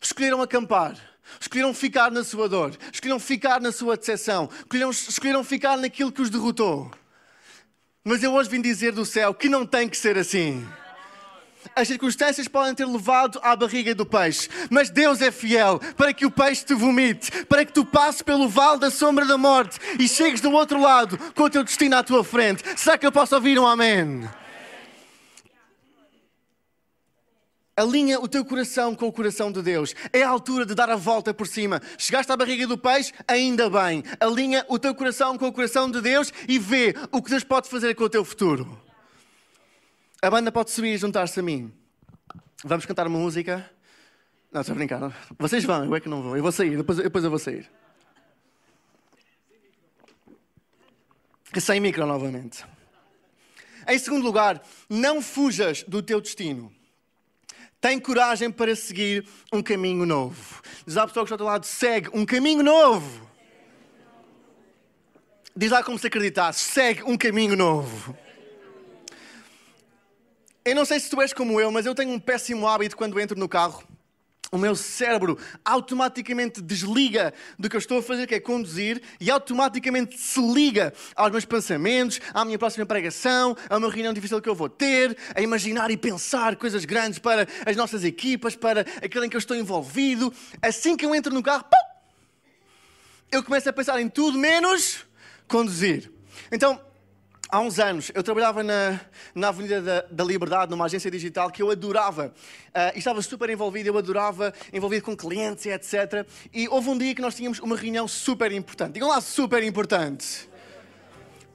escolheram 0.02 0.42
acampar. 0.42 0.98
Escolheram 1.40 1.74
ficar 1.76 2.10
na 2.10 2.24
sua 2.24 2.50
dor, 2.50 2.76
escolheram 2.92 3.20
ficar 3.20 3.62
na 3.62 3.72
sua 3.72 3.96
decepção, 3.96 4.50
escolheram, 4.58 4.90
escolheram 4.90 5.44
ficar 5.44 5.78
naquilo 5.78 6.12
que 6.12 6.24
os 6.24 6.30
derrotou. 6.30 6.90
Mas 8.04 8.24
eu 8.24 8.34
hoje 8.34 8.50
vim 8.50 8.62
dizer 8.62 8.94
do 8.94 9.06
céu 9.06 9.32
que 9.34 9.48
não 9.48 9.66
tem 9.66 9.88
que 9.88 9.96
ser 9.96 10.18
assim. 10.18 10.68
As 11.76 11.88
circunstâncias 11.88 12.48
podem 12.48 12.76
ter 12.76 12.86
levado 12.86 13.40
à 13.42 13.56
barriga 13.56 13.96
do 13.96 14.06
peixe, 14.06 14.50
mas 14.70 14.90
Deus 14.90 15.22
é 15.22 15.32
fiel 15.32 15.80
para 15.96 16.14
que 16.14 16.26
o 16.26 16.32
peixe 16.32 16.66
te 16.66 16.74
vomite, 16.74 17.46
para 17.46 17.66
que 17.66 17.74
tu 17.74 17.86
passes 17.86 18.22
pelo 18.22 18.50
vale 18.50 18.80
da 18.80 18.92
sombra 18.92 19.26
da 19.26 19.38
morte 19.38 19.80
e 19.98 20.08
chegues 20.08 20.42
do 20.42 20.52
outro 20.52 20.80
lado 20.80 21.18
com 21.34 21.44
o 21.44 21.50
teu 21.50 21.64
destino 21.64 21.96
à 21.96 22.04
tua 22.04 22.24
frente. 22.24 22.64
Será 22.78 22.98
que 22.98 23.06
eu 23.06 23.12
posso 23.12 23.36
ouvir 23.36 23.58
um 23.60 23.66
amém? 23.66 24.28
Alinha 27.80 28.20
o 28.20 28.28
teu 28.28 28.44
coração 28.44 28.94
com 28.94 29.08
o 29.08 29.12
coração 29.12 29.50
de 29.50 29.62
Deus. 29.62 29.96
É 30.12 30.22
a 30.22 30.28
altura 30.28 30.66
de 30.66 30.76
dar 30.76 30.90
a 30.90 30.98
volta 30.98 31.34
por 31.34 31.48
cima. 31.48 31.82
Chegaste 31.98 32.30
à 32.30 32.36
barriga 32.36 32.68
do 32.68 32.78
peixe? 32.78 33.14
Ainda 33.26 33.70
bem. 33.70 34.04
Alinha 34.20 34.66
o 34.68 34.78
teu 34.78 34.94
coração 34.94 35.38
com 35.38 35.48
o 35.48 35.54
coração 35.54 35.90
de 35.90 36.02
Deus 36.02 36.34
e 36.46 36.60
vê 36.60 36.94
o 37.10 37.22
que 37.22 37.30
Deus 37.30 37.46
pode 37.46 37.70
fazer 37.70 37.96
com 37.96 38.04
o 38.04 38.10
teu 38.10 38.26
futuro. 38.26 38.89
A 40.22 40.30
banda 40.30 40.52
pode 40.52 40.72
subir 40.72 40.94
e 40.96 40.98
juntar-se 40.98 41.40
a 41.40 41.44
mim. 41.44 41.72
Vamos 42.66 42.86
cantar 42.86 43.08
uma 43.08 43.18
música. 43.18 43.70
Não, 44.52 44.60
estou 44.60 44.74
a 44.74 44.76
brincar. 44.76 45.30
Vocês 45.38 45.64
vão, 45.64 45.86
eu 45.86 45.96
é 45.96 46.02
que 46.02 46.10
não 46.10 46.22
vou. 46.22 46.36
Eu 46.36 46.44
vou 46.44 46.52
sair, 46.52 46.76
depois, 46.76 46.98
depois 46.98 47.24
eu 47.24 47.30
vou 47.30 47.40
sair. 47.40 47.70
Sem 51.58 51.80
micro 51.80 52.06
novamente. 52.06 52.66
Em 53.88 53.98
segundo 53.98 54.24
lugar, 54.26 54.62
não 54.90 55.22
fujas 55.22 55.84
do 55.84 56.04
teu 56.04 56.20
destino. 56.20 56.70
Tem 57.80 57.98
coragem 57.98 58.52
para 58.52 58.76
seguir 58.76 59.26
um 59.54 59.64
caminho 59.64 60.06
novo. 60.06 60.62
Diz 60.86 60.98
à 60.98 61.08
pessoa 61.08 61.26
que 61.26 61.28
está 61.28 61.36
ao 61.36 61.38
teu 61.38 61.46
lado, 61.48 61.66
segue 61.66 62.10
um 62.14 62.26
caminho 62.26 62.62
novo. 62.62 63.26
Diz 65.56 65.72
lá 65.72 65.82
como 65.82 65.98
se 65.98 66.08
acreditasse, 66.08 66.60
segue 66.60 67.04
um 67.04 67.18
caminho 67.18 67.56
novo. 67.56 68.18
Eu 70.70 70.76
não 70.76 70.86
sei 70.86 71.00
se 71.00 71.10
tu 71.10 71.20
és 71.20 71.34
como 71.34 71.60
eu, 71.60 71.72
mas 71.72 71.88
eu 71.88 71.96
tenho 71.96 72.12
um 72.12 72.20
péssimo 72.20 72.68
hábito 72.68 72.96
quando 72.96 73.20
entro 73.20 73.36
no 73.36 73.50
carro. 73.50 73.84
O 74.52 74.58
meu 74.58 74.76
cérebro 74.76 75.36
automaticamente 75.66 76.62
desliga 76.62 77.34
do 77.58 77.68
que 77.68 77.76
eu 77.76 77.80
estou 77.80 77.98
a 77.98 78.04
fazer, 78.04 78.28
que 78.28 78.36
é 78.36 78.40
conduzir, 78.40 79.02
e 79.20 79.32
automaticamente 79.32 80.16
se 80.16 80.40
liga 80.40 80.94
aos 81.16 81.32
meus 81.32 81.44
pensamentos, 81.44 82.22
à 82.36 82.46
minha 82.46 82.60
próxima 82.60 82.86
pregação, 82.86 83.58
a 83.68 83.78
uma 83.78 83.90
reunião 83.90 84.14
difícil 84.14 84.40
que 84.40 84.48
eu 84.48 84.54
vou 84.54 84.70
ter, 84.70 85.18
a 85.34 85.42
imaginar 85.42 85.90
e 85.90 85.98
pensar 85.98 86.56
coisas 86.56 86.86
grandes 86.86 87.18
para 87.18 87.48
as 87.66 87.76
nossas 87.76 88.04
equipas, 88.04 88.56
para 88.56 88.82
aquele 89.04 89.26
em 89.26 89.30
que 89.30 89.36
eu 89.36 89.40
estou 89.40 89.58
envolvido. 89.58 90.32
Assim 90.62 90.96
que 90.96 91.04
eu 91.04 91.16
entro 91.16 91.34
no 91.34 91.42
carro, 91.42 91.66
eu 93.32 93.42
começo 93.42 93.68
a 93.68 93.74
pensar 93.74 94.00
em 94.00 94.08
tudo 94.08 94.38
menos 94.38 95.04
conduzir. 95.48 96.12
Então, 96.52 96.80
Há 97.52 97.60
uns 97.62 97.80
anos 97.80 98.12
eu 98.14 98.22
trabalhava 98.22 98.62
na, 98.62 99.00
na 99.34 99.48
Avenida 99.48 99.82
da, 99.82 100.06
da, 100.12 100.24
Liberdade, 100.24 100.70
numa 100.70 100.86
agência 100.86 101.10
digital 101.10 101.50
que 101.50 101.64
eu 101.64 101.72
adorava 101.72 102.28
uh, 102.28 102.96
e 102.96 103.00
estava 103.00 103.24
super 103.24 103.50
envolvido. 103.50 103.90
Eu 103.90 103.98
adorava, 103.98 104.54
envolvido 104.72 105.04
com 105.04 105.18
clientes 105.18 105.66
etc. 105.66 106.28
E 106.54 106.68
houve 106.70 106.90
um 106.90 106.98
dia 106.98 107.16
que 107.16 107.22
nós 107.24 107.34
tínhamos 107.34 107.58
uma 107.58 107.76
reunião 107.76 108.08
super 108.08 108.52
importante. 108.52 108.94
Digam 108.94 109.10
lá, 109.10 109.20
super 109.20 109.64
importante. 109.64 110.48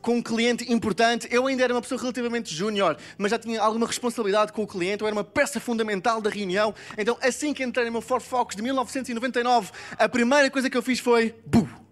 Com 0.03 0.17
um 0.17 0.23
cliente 0.23 0.71
importante. 0.73 1.29
Eu 1.31 1.47
ainda 1.47 1.63
era 1.63 1.73
uma 1.73 1.81
pessoa 1.81 2.01
relativamente 2.01 2.53
júnior, 2.53 2.97
mas 3.17 3.31
já 3.31 3.39
tinha 3.39 3.63
alguma 3.63 3.87
responsabilidade 3.87 4.53
com 4.53 4.65
o 4.65 4.67
cliente. 4.67 5.03
Eu 5.03 5.07
era 5.07 5.15
uma 5.15 5.23
peça 5.23 5.61
fundamental 5.61 6.21
da 6.21 6.29
reunião. 6.29 6.75
Então, 6.99 7.17
assim 7.23 7.55
que 7.55 7.63
entrei 7.63 7.87
no 7.87 7.93
meu 7.93 8.03
Ford 8.03 8.21
Focus 8.21 8.57
de 8.57 8.63
1999, 8.63 9.71
a 9.97 10.09
primeira 10.09 10.51
coisa 10.51 10.69
que 10.69 10.77
eu 10.77 10.83
fiz 10.83 10.99
foi. 10.99 11.37
Buh! 11.47 11.84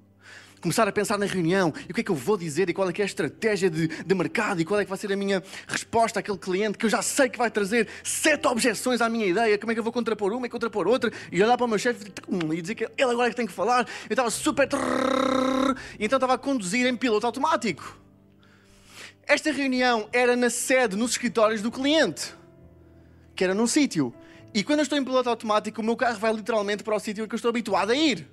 Começar 0.62 0.87
a 0.87 0.92
pensar 0.92 1.18
na 1.18 1.27
reunião 1.27 1.75
e 1.88 1.90
o 1.90 1.94
que 1.94 2.01
é 2.01 2.05
que 2.05 2.11
eu 2.11 2.14
vou 2.14 2.37
dizer 2.37 2.70
e 2.70 2.72
qual 2.72 2.88
é 2.88 2.92
que 2.92 3.03
é 3.03 3.05
a 3.05 3.07
estratégia 3.07 3.68
de, 3.68 3.88
de 3.88 4.14
mercado 4.14 4.61
e 4.61 4.64
qual 4.64 4.81
é 4.81 4.85
que 4.85 4.88
vai 4.88 4.96
ser 4.96 5.12
a 5.12 5.16
minha 5.16 5.42
resposta 5.66 6.20
àquele 6.20 6.38
cliente 6.38 6.79
que 6.79 6.87
eu 6.87 6.90
já 6.90 7.03
sei 7.03 7.29
que 7.29 7.37
vai 7.37 7.51
trazer 7.51 7.88
sete 8.05 8.46
objeções 8.46 9.01
à 9.01 9.09
minha 9.09 9.27
ideia, 9.27 9.59
como 9.59 9.72
é 9.72 9.75
que 9.75 9.81
eu 9.81 9.85
vou 9.85 9.92
contrapor 9.92 10.33
uma 10.33 10.46
e 10.46 10.48
contrapor 10.48 10.87
outra 10.87 11.12
e 11.31 11.42
olhar 11.42 11.57
para 11.57 11.66
o 11.66 11.68
meu 11.68 11.79
chefe 11.79 12.12
e 12.53 12.62
dizer 12.62 12.75
que 12.77 12.85
ele 12.85 13.11
agora 13.11 13.27
é 13.27 13.31
que 13.31 13.37
tem 13.37 13.46
que 13.46 13.53
falar. 13.53 13.87
Eu 14.09 14.14
estava 14.14 14.31
super... 14.31 14.68
E 15.98 16.05
então 16.05 16.16
estava 16.16 16.35
a 16.35 16.38
conduzir 16.38 16.87
em 16.87 16.96
piloto 16.96 17.27
automático. 17.27 17.98
Esta 19.27 19.51
reunião 19.51 20.09
era 20.12 20.37
na 20.37 20.51
sede, 20.51 20.96
nos 20.96 21.12
escritórios 21.12 21.61
do 21.61 21.70
cliente, 21.70 22.35
que 23.35 23.42
era 23.42 23.55
num 23.55 23.66
sítio. 23.66 24.14
E 24.55 24.62
quando 24.62 24.81
eu 24.81 24.83
estou 24.83 24.98
em 24.98 25.05
piloto 25.05 25.29
automático, 25.29 25.81
o 25.81 25.85
meu 25.85 25.96
carro 25.96 26.18
vai 26.18 26.33
literalmente 26.33 26.83
para 26.83 26.94
o 26.94 27.01
sítio 27.01 27.27
que 27.27 27.35
eu 27.35 27.37
estou 27.37 27.48
habituado 27.48 27.90
a 27.90 27.94
ir. 27.94 28.29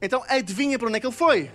Então 0.00 0.22
adivinha 0.28 0.78
para 0.78 0.88
onde 0.88 0.98
é 0.98 1.00
que 1.00 1.06
ele 1.06 1.14
foi? 1.14 1.50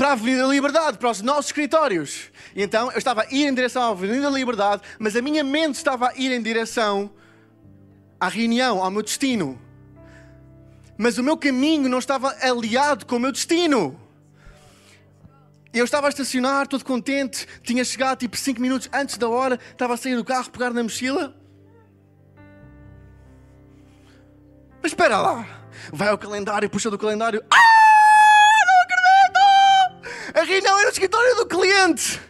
Para 0.00 0.08
a 0.08 0.12
Avenida 0.12 0.44
da 0.44 0.48
Liberdade, 0.48 0.96
para 0.96 1.10
os 1.10 1.20
nossos 1.20 1.48
escritórios. 1.48 2.30
E 2.56 2.62
então 2.62 2.90
eu 2.90 2.96
estava 2.96 3.20
a 3.20 3.26
ir 3.26 3.46
em 3.46 3.52
direção 3.52 3.82
à 3.82 3.88
Avenida 3.88 4.22
da 4.22 4.30
Liberdade, 4.30 4.80
mas 4.98 5.14
a 5.14 5.20
minha 5.20 5.44
mente 5.44 5.74
estava 5.74 6.08
a 6.08 6.16
ir 6.16 6.32
em 6.32 6.40
direção 6.40 7.10
à 8.18 8.26
reunião, 8.26 8.82
ao 8.82 8.90
meu 8.90 9.02
destino. 9.02 9.60
Mas 10.96 11.18
o 11.18 11.22
meu 11.22 11.36
caminho 11.36 11.86
não 11.86 11.98
estava 11.98 12.34
aliado 12.40 13.04
com 13.04 13.16
o 13.16 13.20
meu 13.20 13.30
destino. 13.30 14.00
Eu 15.70 15.84
estava 15.84 16.06
a 16.06 16.08
estacionar, 16.08 16.66
todo 16.66 16.82
contente, 16.82 17.46
tinha 17.62 17.84
chegado 17.84 18.20
tipo 18.20 18.38
5 18.38 18.58
minutos 18.58 18.88
antes 18.94 19.18
da 19.18 19.28
hora, 19.28 19.60
estava 19.70 19.92
a 19.92 19.96
sair 19.98 20.16
do 20.16 20.24
carro, 20.24 20.50
pegar 20.50 20.70
na 20.70 20.82
mochila. 20.82 21.36
Mas 24.82 24.92
espera 24.92 25.18
lá, 25.18 25.46
vai 25.92 26.08
ao 26.08 26.16
calendário, 26.16 26.70
puxa 26.70 26.90
do 26.90 26.96
calendário. 26.96 27.44
Ah! 27.52 27.89
A 30.34 30.42
reunião 30.42 30.78
era 30.78 30.86
no 30.86 30.92
escritório 30.92 31.36
do 31.36 31.46
cliente. 31.46 32.20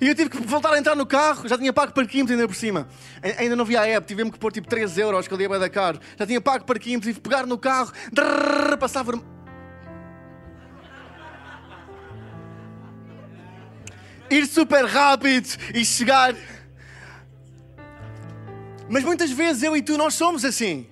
E 0.00 0.08
eu 0.08 0.14
tive 0.14 0.30
que 0.30 0.38
voltar 0.38 0.72
a 0.72 0.78
entrar 0.78 0.94
no 0.94 1.04
carro, 1.04 1.46
já 1.46 1.58
tinha 1.58 1.72
pago 1.72 1.92
parquímetro 1.92 2.34
ainda 2.34 2.48
por 2.48 2.54
cima. 2.54 2.88
Ainda 3.38 3.54
não 3.54 3.64
havia 3.64 3.82
a 3.82 3.86
app, 3.86 4.06
tivemos 4.06 4.32
que 4.32 4.38
pôr 4.38 4.50
tipo 4.50 4.66
3 4.66 4.96
euros 4.96 5.28
que 5.28 5.34
ali 5.34 5.44
ia 5.44 5.58
da 5.58 5.68
caro. 5.68 6.00
Já 6.18 6.26
tinha 6.26 6.40
pago 6.40 6.64
parquímetro, 6.64 7.08
tive 7.08 7.20
que 7.20 7.28
pegar 7.28 7.46
no 7.46 7.58
carro, 7.58 7.92
drrr, 8.10 8.78
passava. 8.78 9.12
Ir 14.30 14.46
super 14.46 14.86
rápido 14.86 15.48
e 15.74 15.84
chegar. 15.84 16.34
Mas 18.88 19.04
muitas 19.04 19.30
vezes 19.30 19.62
eu 19.62 19.76
e 19.76 19.82
tu 19.82 19.98
nós 19.98 20.14
somos 20.14 20.46
assim. 20.46 20.88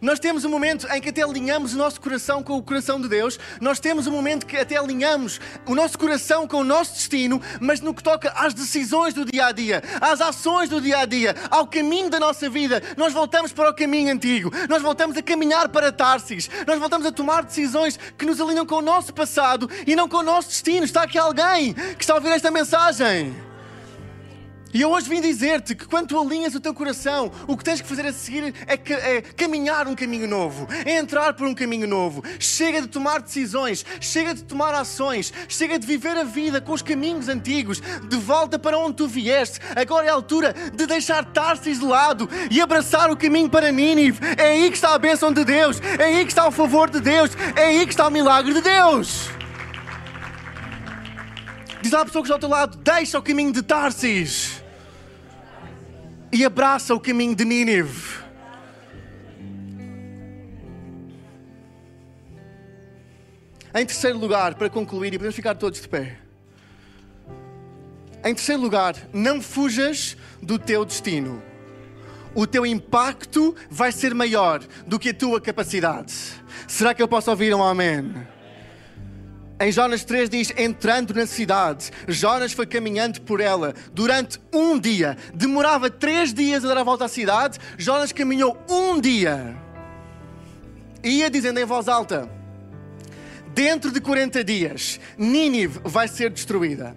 Nós 0.00 0.18
temos 0.18 0.44
um 0.44 0.50
momento 0.50 0.86
em 0.92 1.00
que 1.00 1.08
até 1.08 1.22
alinhamos 1.22 1.74
o 1.74 1.78
nosso 1.78 2.00
coração 2.00 2.42
com 2.42 2.56
o 2.56 2.62
coração 2.62 3.00
de 3.00 3.08
Deus. 3.08 3.38
Nós 3.60 3.80
temos 3.80 4.06
um 4.06 4.12
momento 4.12 4.46
que 4.46 4.56
até 4.56 4.76
alinhamos 4.76 5.40
o 5.66 5.74
nosso 5.74 5.98
coração 5.98 6.46
com 6.46 6.58
o 6.58 6.64
nosso 6.64 6.94
destino, 6.94 7.40
mas 7.60 7.80
no 7.80 7.94
que 7.94 8.02
toca 8.02 8.30
às 8.36 8.54
decisões 8.54 9.14
do 9.14 9.24
dia 9.24 9.46
a 9.46 9.52
dia, 9.52 9.82
às 10.00 10.20
ações 10.20 10.68
do 10.68 10.80
dia 10.80 10.98
a 10.98 11.04
dia, 11.04 11.34
ao 11.50 11.66
caminho 11.66 12.10
da 12.10 12.20
nossa 12.20 12.48
vida, 12.48 12.82
nós 12.96 13.12
voltamos 13.12 13.52
para 13.52 13.70
o 13.70 13.74
caminho 13.74 14.12
antigo. 14.12 14.50
Nós 14.68 14.82
voltamos 14.82 15.16
a 15.16 15.22
caminhar 15.22 15.68
para 15.68 15.92
Tarsis. 15.92 16.50
Nós 16.66 16.78
voltamos 16.78 17.06
a 17.06 17.12
tomar 17.12 17.44
decisões 17.44 17.98
que 18.16 18.26
nos 18.26 18.40
alinham 18.40 18.66
com 18.66 18.76
o 18.76 18.82
nosso 18.82 19.12
passado 19.14 19.70
e 19.86 19.96
não 19.96 20.08
com 20.08 20.18
o 20.18 20.22
nosso 20.22 20.48
destino. 20.48 20.84
Está 20.84 21.02
aqui 21.02 21.18
alguém 21.18 21.74
que 21.74 22.02
está 22.02 22.14
a 22.14 22.16
ouvir 22.16 22.30
esta 22.30 22.50
mensagem. 22.50 23.45
E 24.76 24.82
eu 24.82 24.90
hoje 24.90 25.08
vim 25.08 25.22
dizer-te 25.22 25.74
que 25.74 25.86
quando 25.86 26.08
tu 26.08 26.20
alinhas 26.20 26.54
o 26.54 26.60
teu 26.60 26.74
coração, 26.74 27.32
o 27.46 27.56
que 27.56 27.64
tens 27.64 27.80
que 27.80 27.88
fazer 27.88 28.04
a 28.04 28.12
seguir 28.12 28.54
é, 28.66 28.74
é, 28.74 29.22
caminhar 29.22 29.88
um 29.88 29.94
caminho 29.94 30.28
novo, 30.28 30.68
é 30.84 30.98
entrar 30.98 31.32
por 31.32 31.48
um 31.48 31.54
caminho 31.54 31.88
novo. 31.88 32.22
Chega 32.38 32.82
de 32.82 32.86
tomar 32.86 33.22
decisões, 33.22 33.86
chega 34.02 34.34
de 34.34 34.44
tomar 34.44 34.74
ações, 34.74 35.32
chega 35.48 35.78
de 35.78 35.86
viver 35.86 36.14
a 36.18 36.24
vida 36.24 36.60
com 36.60 36.74
os 36.74 36.82
caminhos 36.82 37.26
antigos, 37.26 37.80
de 38.06 38.16
volta 38.18 38.58
para 38.58 38.76
onde 38.76 38.96
tu 38.96 39.08
vieste. 39.08 39.60
Agora 39.74 40.08
é 40.08 40.10
a 40.10 40.12
altura 40.12 40.54
de 40.74 40.84
deixar 40.84 41.24
Tarsis 41.24 41.78
de 41.78 41.84
lado 41.86 42.28
e 42.50 42.60
abraçar 42.60 43.10
o 43.10 43.16
caminho 43.16 43.48
para 43.48 43.72
Nínive. 43.72 44.20
É 44.36 44.48
aí 44.48 44.68
que 44.68 44.76
está 44.76 44.92
a 44.92 44.98
bênção 44.98 45.32
de 45.32 45.42
Deus, 45.42 45.80
é 45.98 46.04
aí 46.04 46.22
que 46.22 46.32
está 46.32 46.46
o 46.46 46.50
favor 46.50 46.90
de 46.90 47.00
Deus, 47.00 47.30
é 47.56 47.64
aí 47.64 47.86
que 47.86 47.94
está 47.94 48.08
o 48.08 48.10
milagre 48.10 48.52
de 48.52 48.60
Deus. 48.60 49.30
Diz 51.80 51.94
à 51.94 52.04
pessoa 52.04 52.22
que 52.22 52.26
está 52.26 52.34
ao 52.34 52.40
teu 52.40 52.50
lado: 52.50 52.76
deixa 52.76 53.18
o 53.18 53.22
caminho 53.22 53.54
de 53.54 53.62
Tarsis 53.62 54.65
e 56.32 56.44
abraça 56.44 56.94
o 56.94 57.00
caminho 57.00 57.34
de 57.34 57.44
Nínive. 57.44 58.24
Em 63.74 63.84
terceiro 63.84 64.18
lugar, 64.18 64.54
para 64.54 64.70
concluir, 64.70 65.12
e 65.12 65.18
podemos 65.18 65.36
ficar 65.36 65.54
todos 65.54 65.80
de 65.80 65.88
pé. 65.88 66.18
Em 68.24 68.34
terceiro 68.34 68.62
lugar, 68.62 68.96
não 69.12 69.40
fujas 69.40 70.16
do 70.42 70.58
teu 70.58 70.84
destino. 70.84 71.42
O 72.34 72.46
teu 72.46 72.66
impacto 72.66 73.54
vai 73.70 73.92
ser 73.92 74.14
maior 74.14 74.62
do 74.86 74.98
que 74.98 75.10
a 75.10 75.14
tua 75.14 75.40
capacidade. 75.40 76.12
Será 76.66 76.94
que 76.94 77.02
eu 77.02 77.08
posso 77.08 77.30
ouvir 77.30 77.54
um 77.54 77.62
amém? 77.62 78.14
Em 79.58 79.72
Jonas 79.72 80.04
3 80.04 80.28
diz: 80.28 80.52
entrando 80.56 81.14
na 81.14 81.26
cidade, 81.26 81.90
Jonas 82.06 82.52
foi 82.52 82.66
caminhando 82.66 83.20
por 83.22 83.40
ela 83.40 83.74
durante 83.92 84.38
um 84.52 84.78
dia. 84.78 85.16
Demorava 85.34 85.88
três 85.88 86.34
dias 86.34 86.64
a 86.64 86.68
dar 86.68 86.78
a 86.78 86.84
volta 86.84 87.06
à 87.06 87.08
cidade. 87.08 87.58
Jonas 87.78 88.12
caminhou 88.12 88.56
um 88.68 89.00
dia. 89.00 89.56
Ia 91.02 91.30
dizendo 91.30 91.58
em 91.58 91.64
voz 91.64 91.88
alta: 91.88 92.28
Dentro 93.54 93.90
de 93.90 94.00
40 94.00 94.44
dias, 94.44 95.00
Nínive 95.16 95.80
vai 95.82 96.06
ser 96.06 96.30
destruída. 96.30 96.94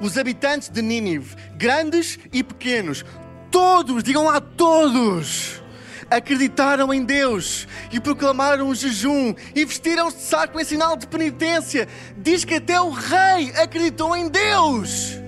Os 0.00 0.16
habitantes 0.16 0.68
de 0.68 0.80
Nínive, 0.80 1.34
grandes 1.56 2.18
e 2.32 2.44
pequenos, 2.44 3.04
todos, 3.50 4.04
digam 4.04 4.24
lá 4.26 4.40
todos, 4.40 5.62
acreditaram 6.10 6.92
em 6.92 7.04
Deus 7.04 7.66
e 7.92 8.00
proclamaram 8.00 8.74
jejum 8.74 9.34
e 9.54 9.64
vestiram-se 9.64 10.16
de 10.16 10.22
saco 10.22 10.60
em 10.60 10.64
sinal 10.64 10.96
de 10.96 11.06
penitência. 11.06 11.88
Diz 12.16 12.44
que 12.44 12.54
até 12.54 12.80
o 12.80 12.90
rei 12.90 13.52
acreditou 13.56 14.16
em 14.16 14.28
Deus. 14.28 15.18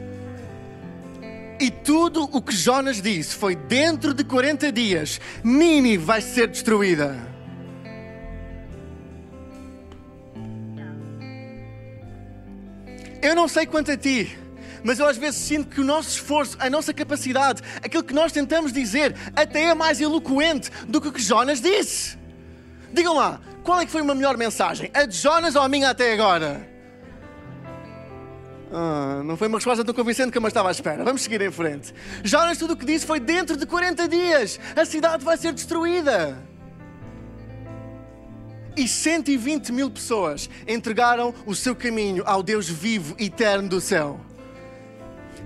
E 1.61 1.71
tudo 1.71 2.23
o 2.25 2.41
que 2.41 2.55
Jonas 2.55 3.03
disse 3.03 3.35
foi: 3.35 3.57
dentro 3.57 4.15
de 4.15 4.23
40 4.23 4.71
dias, 4.71 5.21
Nínive 5.43 6.05
vai 6.05 6.21
ser 6.21 6.49
destruída. 6.49 7.17
Eu 13.21 13.35
não 13.35 13.49
sei 13.49 13.67
quanto 13.67 13.91
a 13.91 13.97
ti, 13.97 14.39
mas 14.83 14.99
eu 14.99 15.07
às 15.07 15.17
vezes 15.17 15.41
sinto 15.41 15.69
que 15.69 15.81
o 15.81 15.85
nosso 15.85 16.11
esforço, 16.11 16.57
a 16.61 16.69
nossa 16.71 16.93
capacidade, 16.93 17.63
aquilo 17.83 18.03
que 18.03 18.15
nós 18.15 18.33
tentamos 18.33 18.73
dizer, 18.73 19.15
até 19.35 19.65
é 19.65 19.75
mais 19.75 20.01
eloquente 20.01 20.71
do 20.87 21.01
que 21.01 21.09
o 21.09 21.13
que 21.13 21.23
Jonas 21.23 21.61
disse. 21.61 22.19
Digam 22.93 23.15
lá, 23.15 23.41
qual 23.63 23.81
é 23.81 23.87
que 23.87 23.93
foi 23.93 24.01
uma 24.01 24.15
melhor 24.15 24.37
mensagem? 24.37 24.91
A 24.95 25.05
de 25.05 25.17
Jonas 25.17 25.55
ou 25.55 25.63
a 25.63 25.69
minha 25.69 25.91
até 25.91 26.13
agora? 26.13 26.69
Ah, 28.73 29.23
não 29.25 29.37
foi 29.37 29.49
uma 29.49 29.59
resposta 29.59 29.85
tão 29.85 29.95
convincente 29.95 30.33
como 30.33 30.47
eu 30.47 30.49
estava 30.49 30.69
à 30.69 30.73
espera. 30.73 31.05
Vamos 31.05 31.23
seguir 31.23 31.41
em 31.41 31.51
frente. 31.51 31.95
Jonas, 32.23 32.59
tudo 32.59 32.75
o 32.75 32.77
que 32.77 32.85
disse 32.85 33.07
foi 33.07 33.19
dentro 33.19 33.57
de 33.57 33.67
40 33.67 34.09
dias 34.09 34.61
a 34.77 34.85
cidade 34.85 35.25
vai 35.25 35.37
ser 35.37 35.53
destruída. 35.53 36.39
E 38.77 38.87
120 38.87 39.73
mil 39.73 39.91
pessoas 39.91 40.49
entregaram 40.67 41.35
o 41.45 41.55
seu 41.55 41.75
caminho 41.75 42.23
ao 42.25 42.43
Deus 42.43 42.69
vivo 42.69 43.17
eterno 43.19 43.69
do 43.69 43.81
céu. 43.81 44.21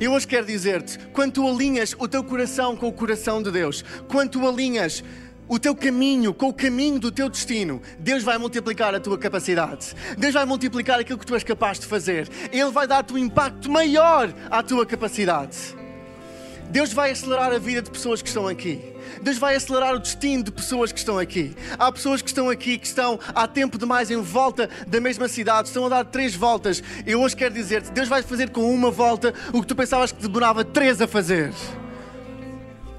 Eu 0.02 0.10
hoje 0.14 0.26
quero 0.26 0.44
dizer-te: 0.44 0.98
quando 1.12 1.34
tu 1.34 1.48
alinhas 1.48 1.94
o 1.96 2.08
teu 2.08 2.24
coração 2.24 2.76
com 2.76 2.88
o 2.88 2.92
coração 2.92 3.40
de 3.40 3.52
Deus, 3.52 3.84
quando 4.08 4.30
tu 4.30 4.48
alinhas 4.48 5.04
o 5.46 5.60
teu 5.60 5.76
caminho 5.76 6.34
com 6.34 6.48
o 6.48 6.52
caminho 6.52 6.98
do 6.98 7.12
teu 7.12 7.28
destino, 7.28 7.80
Deus 8.00 8.24
vai 8.24 8.36
multiplicar 8.36 8.92
a 8.96 8.98
tua 8.98 9.16
capacidade. 9.16 9.94
Deus 10.18 10.34
vai 10.34 10.44
multiplicar 10.44 10.98
aquilo 10.98 11.20
que 11.20 11.26
tu 11.26 11.36
és 11.36 11.44
capaz 11.44 11.78
de 11.78 11.86
fazer. 11.86 12.28
Ele 12.50 12.70
vai 12.72 12.88
dar-te 12.88 13.12
um 13.12 13.18
impacto 13.18 13.70
maior 13.70 14.34
à 14.50 14.60
tua 14.60 14.84
capacidade. 14.84 15.56
Deus 16.70 16.92
vai 16.92 17.10
acelerar 17.10 17.52
a 17.52 17.58
vida 17.58 17.82
de 17.82 17.90
pessoas 17.90 18.22
que 18.22 18.28
estão 18.28 18.48
aqui. 18.48 18.92
Deus 19.22 19.38
vai 19.38 19.54
acelerar 19.54 19.94
o 19.94 19.98
destino 19.98 20.42
de 20.42 20.50
pessoas 20.50 20.90
que 20.90 20.98
estão 20.98 21.18
aqui. 21.18 21.54
Há 21.78 21.92
pessoas 21.92 22.22
que 22.22 22.28
estão 22.28 22.48
aqui 22.48 22.78
que 22.78 22.86
estão 22.86 23.18
há 23.34 23.46
tempo 23.46 23.78
demais 23.78 24.10
em 24.10 24.20
volta 24.20 24.68
da 24.86 25.00
mesma 25.00 25.28
cidade, 25.28 25.68
estão 25.68 25.86
a 25.86 25.88
dar 25.88 26.04
três 26.04 26.34
voltas. 26.34 26.82
Eu 27.06 27.20
hoje 27.20 27.36
quero 27.36 27.54
dizer-te: 27.54 27.90
Deus 27.92 28.08
vai 28.08 28.22
fazer 28.22 28.50
com 28.50 28.72
uma 28.72 28.90
volta 28.90 29.34
o 29.52 29.60
que 29.60 29.66
tu 29.66 29.76
pensavas 29.76 30.12
que 30.12 30.22
demorava 30.22 30.64
três 30.64 31.00
a 31.00 31.06
fazer. 31.06 31.52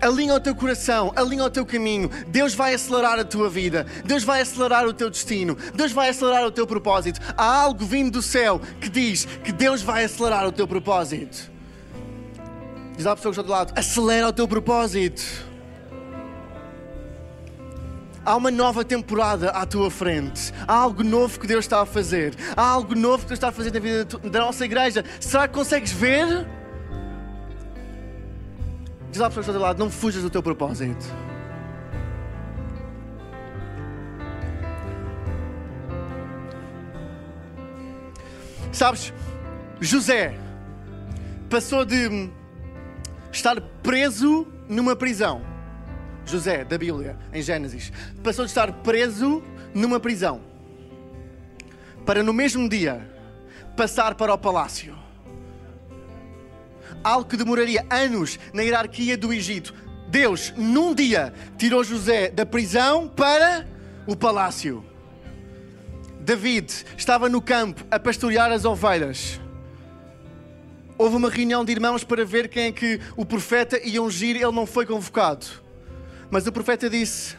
Alinha 0.01 0.35
o 0.35 0.39
teu 0.39 0.53
coração, 0.53 1.13
alinha 1.15 1.45
o 1.45 1.49
teu 1.49 1.65
caminho. 1.65 2.09
Deus 2.27 2.53
vai 2.53 2.73
acelerar 2.73 3.17
a 3.17 3.23
tua 3.23 3.49
vida. 3.49 3.87
Deus 4.03 4.21
vai 4.21 4.41
acelerar 4.41 4.85
o 4.85 4.93
teu 4.93 5.09
destino. 5.09 5.57
Deus 5.73 5.93
vai 5.93 6.09
acelerar 6.09 6.45
o 6.45 6.51
teu 6.51 6.67
propósito. 6.67 7.21
Há 7.37 7.61
algo 7.61 7.85
vindo 7.85 8.11
do 8.11 8.21
céu 8.21 8.59
que 8.81 8.89
diz 8.89 9.23
que 9.23 9.53
Deus 9.53 9.81
vai 9.81 10.03
acelerar 10.03 10.45
o 10.45 10.51
teu 10.51 10.67
propósito. 10.67 11.52
Diz 12.95 13.07
à 13.07 13.15
pessoa 13.15 13.33
que 13.33 13.39
está 13.39 13.41
do 13.41 13.51
lado: 13.51 13.73
acelera 13.75 14.27
o 14.27 14.33
teu 14.33 14.47
propósito. 14.47 15.23
Há 18.25 18.37
uma 18.37 18.49
nova 18.49 18.85
temporada 18.85 19.49
à 19.49 19.65
tua 19.65 19.91
frente. 19.91 20.53
Há 20.65 20.73
algo 20.73 21.03
novo 21.03 21.37
que 21.39 21.45
Deus 21.45 21.65
está 21.65 21.81
a 21.81 21.85
fazer. 21.85 22.33
Há 22.55 22.61
algo 22.61 22.95
novo 22.95 23.23
que 23.23 23.29
Deus 23.29 23.37
está 23.37 23.49
a 23.49 23.51
fazer 23.51 23.73
na 23.73 23.79
vida 23.79 24.05
da 24.05 24.39
nossa 24.39 24.63
igreja. 24.63 25.03
Será 25.19 25.47
que 25.47 25.53
consegues 25.53 25.91
ver? 25.91 26.47
Diz 29.11 29.21
à 29.21 29.27
pessoa 29.27 29.43
que 29.43 29.49
está 29.49 29.51
do 29.53 29.59
lado: 29.59 29.79
não 29.79 29.89
fujas 29.89 30.21
do 30.21 30.29
teu 30.29 30.41
propósito. 30.41 31.05
Sabes, 38.71 39.13
José 39.79 40.33
passou 41.49 41.85
de 41.85 42.31
estar 43.33 43.59
preso 43.81 44.47
numa 44.69 44.95
prisão. 44.95 45.41
José, 46.25 46.63
da 46.63 46.77
Bíblia, 46.77 47.17
em 47.33 47.41
Gênesis, 47.41 47.91
passou 48.23 48.45
de 48.45 48.51
estar 48.51 48.71
preso 48.71 49.43
numa 49.73 49.99
prisão 49.99 50.53
para 52.05 52.23
no 52.23 52.33
mesmo 52.33 52.67
dia 52.67 53.09
passar 53.75 54.15
para 54.15 54.33
o 54.33 54.37
palácio. 54.37 54.95
Algo 57.03 57.27
que 57.27 57.37
demoraria 57.37 57.85
anos 57.89 58.39
na 58.53 58.61
hierarquia 58.61 59.17
do 59.17 59.33
Egito. 59.33 59.73
Deus, 60.07 60.53
num 60.55 60.93
dia, 60.93 61.33
tirou 61.57 61.83
José 61.83 62.29
da 62.29 62.45
prisão 62.45 63.07
para 63.07 63.67
o 64.05 64.15
palácio. 64.15 64.85
David 66.19 66.71
estava 66.97 67.27
no 67.27 67.41
campo 67.41 67.83
a 67.89 67.99
pastorear 67.99 68.51
as 68.51 68.63
ovelhas. 68.63 69.41
Houve 70.97 71.15
uma 71.15 71.29
reunião 71.29 71.65
de 71.65 71.71
irmãos 71.71 72.03
para 72.03 72.23
ver 72.23 72.47
quem 72.47 72.65
é 72.65 72.71
que 72.71 72.99
o 73.15 73.25
profeta 73.25 73.79
ia 73.83 74.01
ungir, 74.01 74.35
ele 74.35 74.51
não 74.51 74.65
foi 74.65 74.85
convocado. 74.85 75.45
Mas 76.29 76.45
o 76.45 76.51
profeta 76.51 76.89
disse: 76.89 77.35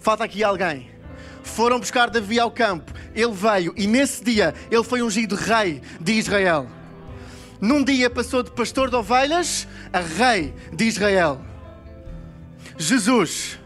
Falta 0.00 0.24
aqui 0.24 0.42
alguém. 0.42 0.90
Foram 1.42 1.78
buscar 1.78 2.08
Davi 2.08 2.40
ao 2.40 2.50
campo, 2.50 2.92
ele 3.14 3.32
veio 3.32 3.74
e 3.76 3.86
nesse 3.86 4.24
dia 4.24 4.54
ele 4.70 4.82
foi 4.82 5.02
ungido 5.02 5.34
rei 5.34 5.80
de 6.00 6.12
Israel. 6.12 6.66
Num 7.60 7.84
dia 7.84 8.10
passou 8.10 8.42
de 8.42 8.50
pastor 8.50 8.90
de 8.90 8.96
ovelhas 8.96 9.68
a 9.92 10.00
rei 10.00 10.54
de 10.72 10.84
Israel. 10.84 11.40
Jesus, 12.76 13.58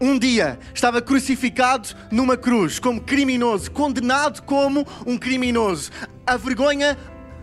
um 0.00 0.18
dia 0.18 0.58
estava 0.74 1.00
crucificado 1.00 1.88
numa 2.10 2.36
cruz 2.36 2.78
como 2.78 3.00
criminoso, 3.00 3.70
condenado 3.70 4.42
como 4.42 4.86
um 5.06 5.18
criminoso. 5.18 5.90
A 6.26 6.36
vergonha 6.36 6.96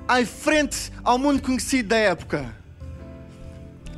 à 0.10 0.26
frente 0.26 0.92
ao 1.04 1.20
mundo 1.20 1.40
conhecido 1.40 1.90
da 1.90 1.98
época. 1.98 2.52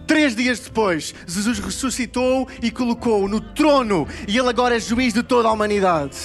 Três 0.06 0.36
dias 0.36 0.60
depois, 0.60 1.16
Jesus 1.26 1.58
ressuscitou 1.60 2.50
e 2.62 2.70
colocou-o 2.70 3.30
no 3.30 3.40
trono, 3.40 4.06
e 4.28 4.38
ele 4.38 4.50
agora 4.50 4.76
é 4.76 4.80
juiz 4.80 5.14
de 5.14 5.24
toda 5.24 5.48
a 5.48 5.54
humanidade. 5.54 6.18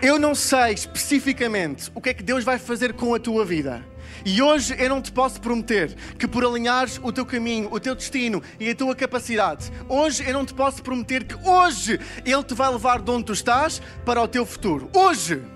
Eu 0.00 0.18
não 0.18 0.34
sei 0.34 0.72
especificamente 0.72 1.90
o 1.94 2.00
que 2.00 2.08
é 2.08 2.14
que 2.14 2.22
Deus 2.22 2.42
vai 2.42 2.58
fazer 2.58 2.94
com 2.94 3.14
a 3.14 3.18
tua 3.18 3.44
vida. 3.44 3.84
E 4.28 4.42
hoje 4.42 4.74
eu 4.76 4.88
não 4.88 5.00
te 5.00 5.12
posso 5.12 5.40
prometer 5.40 5.94
que 6.18 6.26
por 6.26 6.44
alinhares 6.44 6.98
o 7.00 7.12
teu 7.12 7.24
caminho, 7.24 7.68
o 7.70 7.78
teu 7.78 7.94
destino 7.94 8.42
e 8.58 8.68
a 8.68 8.74
tua 8.74 8.92
capacidade, 8.92 9.70
hoje 9.88 10.26
eu 10.26 10.32
não 10.32 10.44
te 10.44 10.52
posso 10.52 10.82
prometer 10.82 11.22
que 11.22 11.36
hoje 11.48 12.00
Ele 12.24 12.42
te 12.42 12.52
vai 12.52 12.68
levar 12.68 13.00
de 13.00 13.08
onde 13.08 13.26
tu 13.26 13.32
estás 13.32 13.80
para 14.04 14.20
o 14.20 14.26
teu 14.26 14.44
futuro. 14.44 14.90
Hoje! 14.92 15.55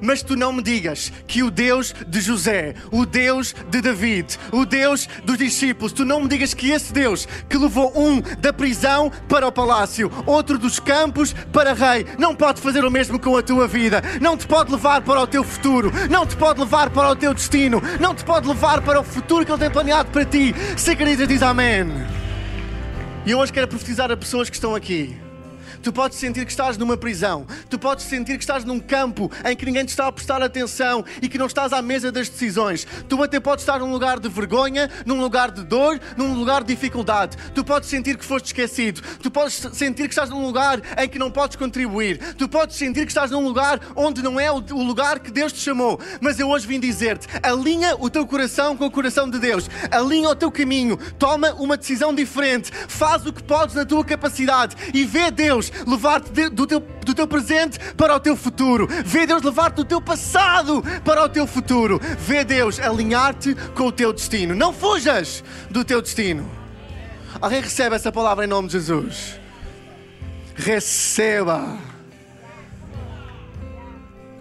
Mas 0.00 0.22
tu 0.22 0.36
não 0.36 0.52
me 0.52 0.62
digas 0.62 1.12
que 1.26 1.42
o 1.42 1.50
Deus 1.50 1.94
de 2.06 2.20
José, 2.20 2.74
o 2.90 3.04
Deus 3.04 3.54
de 3.68 3.80
David, 3.80 4.38
o 4.52 4.64
Deus 4.64 5.08
dos 5.24 5.38
discípulos, 5.38 5.92
tu 5.92 6.04
não 6.04 6.22
me 6.22 6.28
digas 6.28 6.54
que 6.54 6.70
esse 6.70 6.92
Deus 6.92 7.26
que 7.48 7.58
levou 7.58 7.92
um 7.96 8.20
da 8.38 8.52
prisão 8.52 9.10
para 9.28 9.46
o 9.46 9.52
palácio, 9.52 10.10
outro 10.26 10.58
dos 10.58 10.78
campos 10.78 11.32
para 11.52 11.72
rei, 11.72 12.06
não 12.18 12.34
pode 12.34 12.60
fazer 12.60 12.84
o 12.84 12.90
mesmo 12.90 13.18
com 13.18 13.36
a 13.36 13.42
tua 13.42 13.66
vida, 13.66 14.02
não 14.20 14.36
te 14.36 14.46
pode 14.46 14.70
levar 14.70 15.02
para 15.02 15.20
o 15.20 15.26
teu 15.26 15.44
futuro, 15.44 15.92
não 16.08 16.26
te 16.26 16.36
pode 16.36 16.60
levar 16.60 16.90
para 16.90 17.10
o 17.10 17.16
teu 17.16 17.34
destino, 17.34 17.82
não 18.00 18.14
te 18.14 18.24
pode 18.24 18.48
levar 18.48 18.82
para 18.82 19.00
o 19.00 19.04
futuro 19.04 19.44
que 19.44 19.52
Ele 19.52 19.58
tem 19.58 19.70
planeado 19.70 20.10
para 20.10 20.24
ti. 20.24 20.54
Se 20.76 20.90
acreditas, 20.90 21.28
diz 21.28 21.42
amém. 21.42 21.86
E 23.26 23.32
eu 23.32 23.38
hoje 23.38 23.52
quero 23.52 23.68
profetizar 23.68 24.10
a 24.10 24.16
pessoas 24.16 24.48
que 24.48 24.56
estão 24.56 24.74
aqui. 24.74 25.29
Tu 25.82 25.92
podes 25.92 26.18
sentir 26.18 26.44
que 26.44 26.50
estás 26.50 26.76
numa 26.76 26.96
prisão. 26.96 27.46
Tu 27.68 27.78
podes 27.78 28.04
sentir 28.04 28.36
que 28.36 28.42
estás 28.44 28.64
num 28.64 28.78
campo 28.78 29.30
em 29.44 29.56
que 29.56 29.64
ninguém 29.64 29.84
te 29.84 29.90
está 29.90 30.06
a 30.06 30.12
prestar 30.12 30.42
atenção 30.42 31.04
e 31.22 31.28
que 31.28 31.38
não 31.38 31.46
estás 31.46 31.72
à 31.72 31.80
mesa 31.82 32.12
das 32.12 32.28
decisões. 32.28 32.86
Tu 33.08 33.22
até 33.22 33.40
podes 33.40 33.62
estar 33.62 33.80
num 33.80 33.90
lugar 33.90 34.20
de 34.20 34.28
vergonha, 34.28 34.90
num 35.04 35.20
lugar 35.20 35.50
de 35.50 35.62
dor, 35.64 36.00
num 36.16 36.34
lugar 36.34 36.62
de 36.62 36.74
dificuldade. 36.74 37.36
Tu 37.54 37.64
podes 37.64 37.88
sentir 37.88 38.16
que 38.16 38.24
foste 38.24 38.46
esquecido. 38.46 39.02
Tu 39.22 39.30
podes 39.30 39.54
sentir 39.72 40.04
que 40.04 40.14
estás 40.14 40.30
num 40.30 40.44
lugar 40.44 40.80
em 40.96 41.08
que 41.08 41.18
não 41.18 41.30
podes 41.30 41.56
contribuir. 41.56 42.18
Tu 42.34 42.48
podes 42.48 42.76
sentir 42.76 43.04
que 43.04 43.12
estás 43.12 43.30
num 43.30 43.44
lugar 43.44 43.80
onde 43.94 44.22
não 44.22 44.38
é 44.38 44.50
o 44.50 44.60
lugar 44.82 45.20
que 45.20 45.30
Deus 45.30 45.52
te 45.52 45.60
chamou. 45.60 46.00
Mas 46.20 46.38
eu 46.38 46.48
hoje 46.48 46.66
vim 46.66 46.80
dizer-te: 46.80 47.26
alinha 47.42 47.96
o 47.98 48.08
teu 48.08 48.26
coração 48.26 48.76
com 48.76 48.86
o 48.86 48.90
coração 48.90 49.28
de 49.28 49.38
Deus. 49.38 49.68
Alinha 49.90 50.30
o 50.30 50.34
teu 50.34 50.50
caminho. 50.50 50.96
Toma 51.18 51.52
uma 51.54 51.76
decisão 51.76 52.14
diferente. 52.14 52.70
Faz 52.88 53.26
o 53.26 53.32
que 53.32 53.42
podes 53.42 53.74
na 53.74 53.84
tua 53.84 54.04
capacidade 54.04 54.76
e 54.94 55.04
vê 55.04 55.30
Deus 55.30 55.59
levar-te 55.86 56.48
do 56.48 56.66
teu, 56.66 56.80
do 56.80 57.14
teu 57.14 57.26
presente 57.26 57.78
para 57.94 58.14
o 58.14 58.20
teu 58.20 58.36
futuro. 58.36 58.86
Vê 59.04 59.26
Deus 59.26 59.42
levar-te 59.42 59.76
do 59.76 59.84
teu 59.84 60.00
passado 60.00 60.82
para 61.04 61.24
o 61.24 61.28
teu 61.28 61.46
futuro. 61.46 62.00
Vê 62.18 62.44
Deus 62.44 62.78
alinhar-te 62.78 63.54
com 63.74 63.88
o 63.88 63.92
teu 63.92 64.12
destino. 64.12 64.54
Não 64.54 64.72
fujas 64.72 65.42
do 65.70 65.84
teu 65.84 66.00
destino. 66.00 66.48
Alguém 67.40 67.60
recebe 67.60 67.96
essa 67.96 68.12
palavra 68.12 68.44
em 68.44 68.48
nome 68.48 68.68
de 68.68 68.74
Jesus? 68.74 69.38
Receba. 70.54 71.78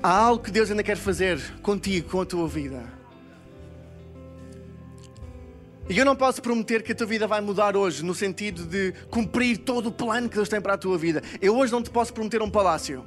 Há 0.01 0.12
algo 0.12 0.43
que 0.43 0.51
Deus 0.51 0.69
ainda 0.69 0.84
quer 0.84 0.97
fazer 0.97 1.41
contigo, 1.62 2.10
com 2.10 2.21
a 2.21 2.25
tua 2.25 2.47
vida. 2.47 2.98
E 5.89 5.97
eu 5.97 6.06
não 6.06 6.15
posso 6.15 6.39
prometer 6.39 6.84
que 6.84 6.91
a 6.91 6.95
tua 6.95 7.08
vida 7.08 7.25
vai 7.25 7.41
mudar 7.41 7.75
hoje, 7.75 8.06
no 8.06 8.13
sentido 8.13 8.63
de 8.63 8.93
cumprir 9.10 9.58
todo 9.58 9.88
o 9.88 9.91
plano 9.91 10.30
que 10.30 10.36
Deus 10.36 10.47
tem 10.47 10.62
para 10.62 10.75
a 10.75 10.78
tua 10.78 10.99
vida. 10.99 11.23
Eu 11.41 11.58
hoje 11.58 11.71
não 11.71 11.82
te 11.82 11.89
posso 11.89 12.13
prometer 12.13 12.43
um 12.43 12.49
palácio. 12.49 13.04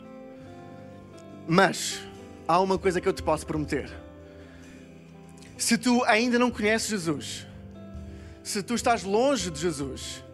Mas 1.47 2.01
há 2.47 2.59
uma 2.59 2.77
coisa 2.77 3.01
que 3.01 3.09
eu 3.09 3.13
te 3.13 3.23
posso 3.23 3.47
prometer. 3.47 3.89
Se 5.57 5.79
tu 5.79 6.03
ainda 6.07 6.41
não 6.41 6.51
conheces 6.51 6.89
Jesus, 6.89 7.47
se 8.43 8.65
tu 8.65 8.75
estás 8.75 9.05
longe 9.05 9.49
de 9.49 9.61
Jesus, 9.61 10.25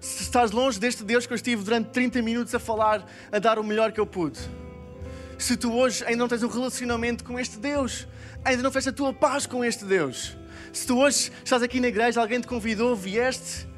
se 0.00 0.24
estás 0.24 0.50
longe 0.50 0.80
deste 0.80 1.04
Deus 1.04 1.26
que 1.26 1.32
eu 1.32 1.36
estive 1.36 1.62
durante 1.62 1.90
30 1.90 2.22
minutos 2.22 2.52
a 2.56 2.58
falar, 2.58 3.06
a 3.30 3.38
dar 3.38 3.56
o 3.56 3.62
melhor 3.62 3.92
que 3.92 4.00
eu 4.00 4.06
pude, 4.06 4.40
se 5.38 5.56
tu 5.56 5.72
hoje 5.72 6.04
ainda 6.04 6.18
não 6.18 6.28
tens 6.28 6.42
um 6.42 6.48
relacionamento 6.48 7.22
com 7.22 7.38
este 7.38 7.56
Deus, 7.56 8.08
ainda 8.44 8.64
não 8.64 8.72
fez 8.72 8.88
a 8.88 8.92
tua 8.92 9.12
paz 9.12 9.46
com 9.46 9.64
este 9.64 9.84
Deus, 9.84 10.36
se 10.72 10.86
tu 10.86 10.98
hoje 10.98 11.30
estás 11.44 11.62
aqui 11.62 11.80
na 11.80 11.88
igreja, 11.88 12.20
alguém 12.20 12.40
te 12.40 12.46
convidou, 12.46 12.94
vieste 12.94 13.68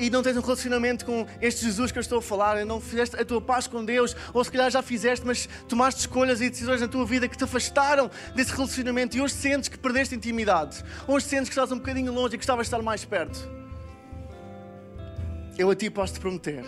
e 0.00 0.08
não 0.08 0.22
tens 0.22 0.36
um 0.36 0.40
relacionamento 0.40 1.04
com 1.04 1.26
este 1.42 1.62
Jesus 1.62 1.92
que 1.92 1.98
eu 1.98 2.00
estou 2.00 2.18
a 2.18 2.22
falar, 2.22 2.64
não 2.64 2.80
fizeste 2.80 3.16
a 3.16 3.24
tua 3.24 3.40
paz 3.40 3.66
com 3.66 3.84
Deus, 3.84 4.16
ou 4.32 4.42
se 4.42 4.50
calhar 4.50 4.70
já 4.70 4.82
fizeste, 4.82 5.26
mas 5.26 5.46
tomaste 5.68 6.00
escolhas 6.00 6.40
e 6.40 6.48
decisões 6.48 6.80
na 6.80 6.88
tua 6.88 7.04
vida 7.04 7.28
que 7.28 7.36
te 7.36 7.44
afastaram 7.44 8.10
desse 8.34 8.50
relacionamento 8.52 9.16
e 9.16 9.20
hoje 9.20 9.34
sentes 9.34 9.68
que 9.68 9.78
perdeste 9.78 10.14
intimidade, 10.14 10.82
hoje 11.06 11.26
sentes 11.26 11.50
que 11.50 11.54
estás 11.54 11.70
um 11.70 11.76
bocadinho 11.76 12.12
longe 12.12 12.28
e 12.28 12.30
que 12.30 12.38
gostavas 12.38 12.66
de 12.66 12.68
estar 12.68 12.82
mais 12.82 13.04
perto. 13.04 13.46
Eu 15.58 15.70
a 15.70 15.76
ti 15.76 15.90
posso 15.90 16.14
te 16.14 16.20
prometer 16.20 16.64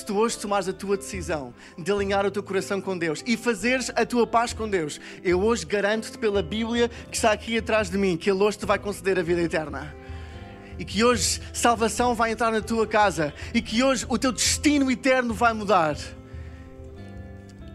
que 0.00 0.06
tu 0.06 0.16
hoje 0.16 0.38
tomares 0.38 0.68
a 0.68 0.72
tua 0.72 0.96
decisão 0.96 1.54
de 1.78 1.90
alinhar 1.90 2.24
o 2.26 2.30
teu 2.30 2.42
coração 2.42 2.80
com 2.80 2.96
Deus 2.96 3.22
e 3.26 3.36
fazeres 3.36 3.90
a 3.94 4.04
tua 4.06 4.26
paz 4.26 4.52
com 4.52 4.68
Deus, 4.68 5.00
eu 5.22 5.42
hoje 5.42 5.64
garanto-te 5.66 6.18
pela 6.18 6.42
Bíblia 6.42 6.88
que 7.10 7.16
está 7.16 7.32
aqui 7.32 7.58
atrás 7.58 7.90
de 7.90 7.98
mim 7.98 8.16
que 8.16 8.30
Ele 8.30 8.42
hoje 8.42 8.58
te 8.58 8.66
vai 8.66 8.78
conceder 8.78 9.18
a 9.18 9.22
vida 9.22 9.42
eterna. 9.42 9.94
E 10.78 10.84
que 10.84 11.04
hoje 11.04 11.40
salvação 11.52 12.14
vai 12.14 12.32
entrar 12.32 12.50
na 12.50 12.60
tua 12.60 12.86
casa. 12.86 13.32
E 13.52 13.62
que 13.62 13.82
hoje 13.82 14.04
o 14.08 14.18
teu 14.18 14.32
destino 14.32 14.90
eterno 14.90 15.32
vai 15.32 15.52
mudar. 15.52 15.96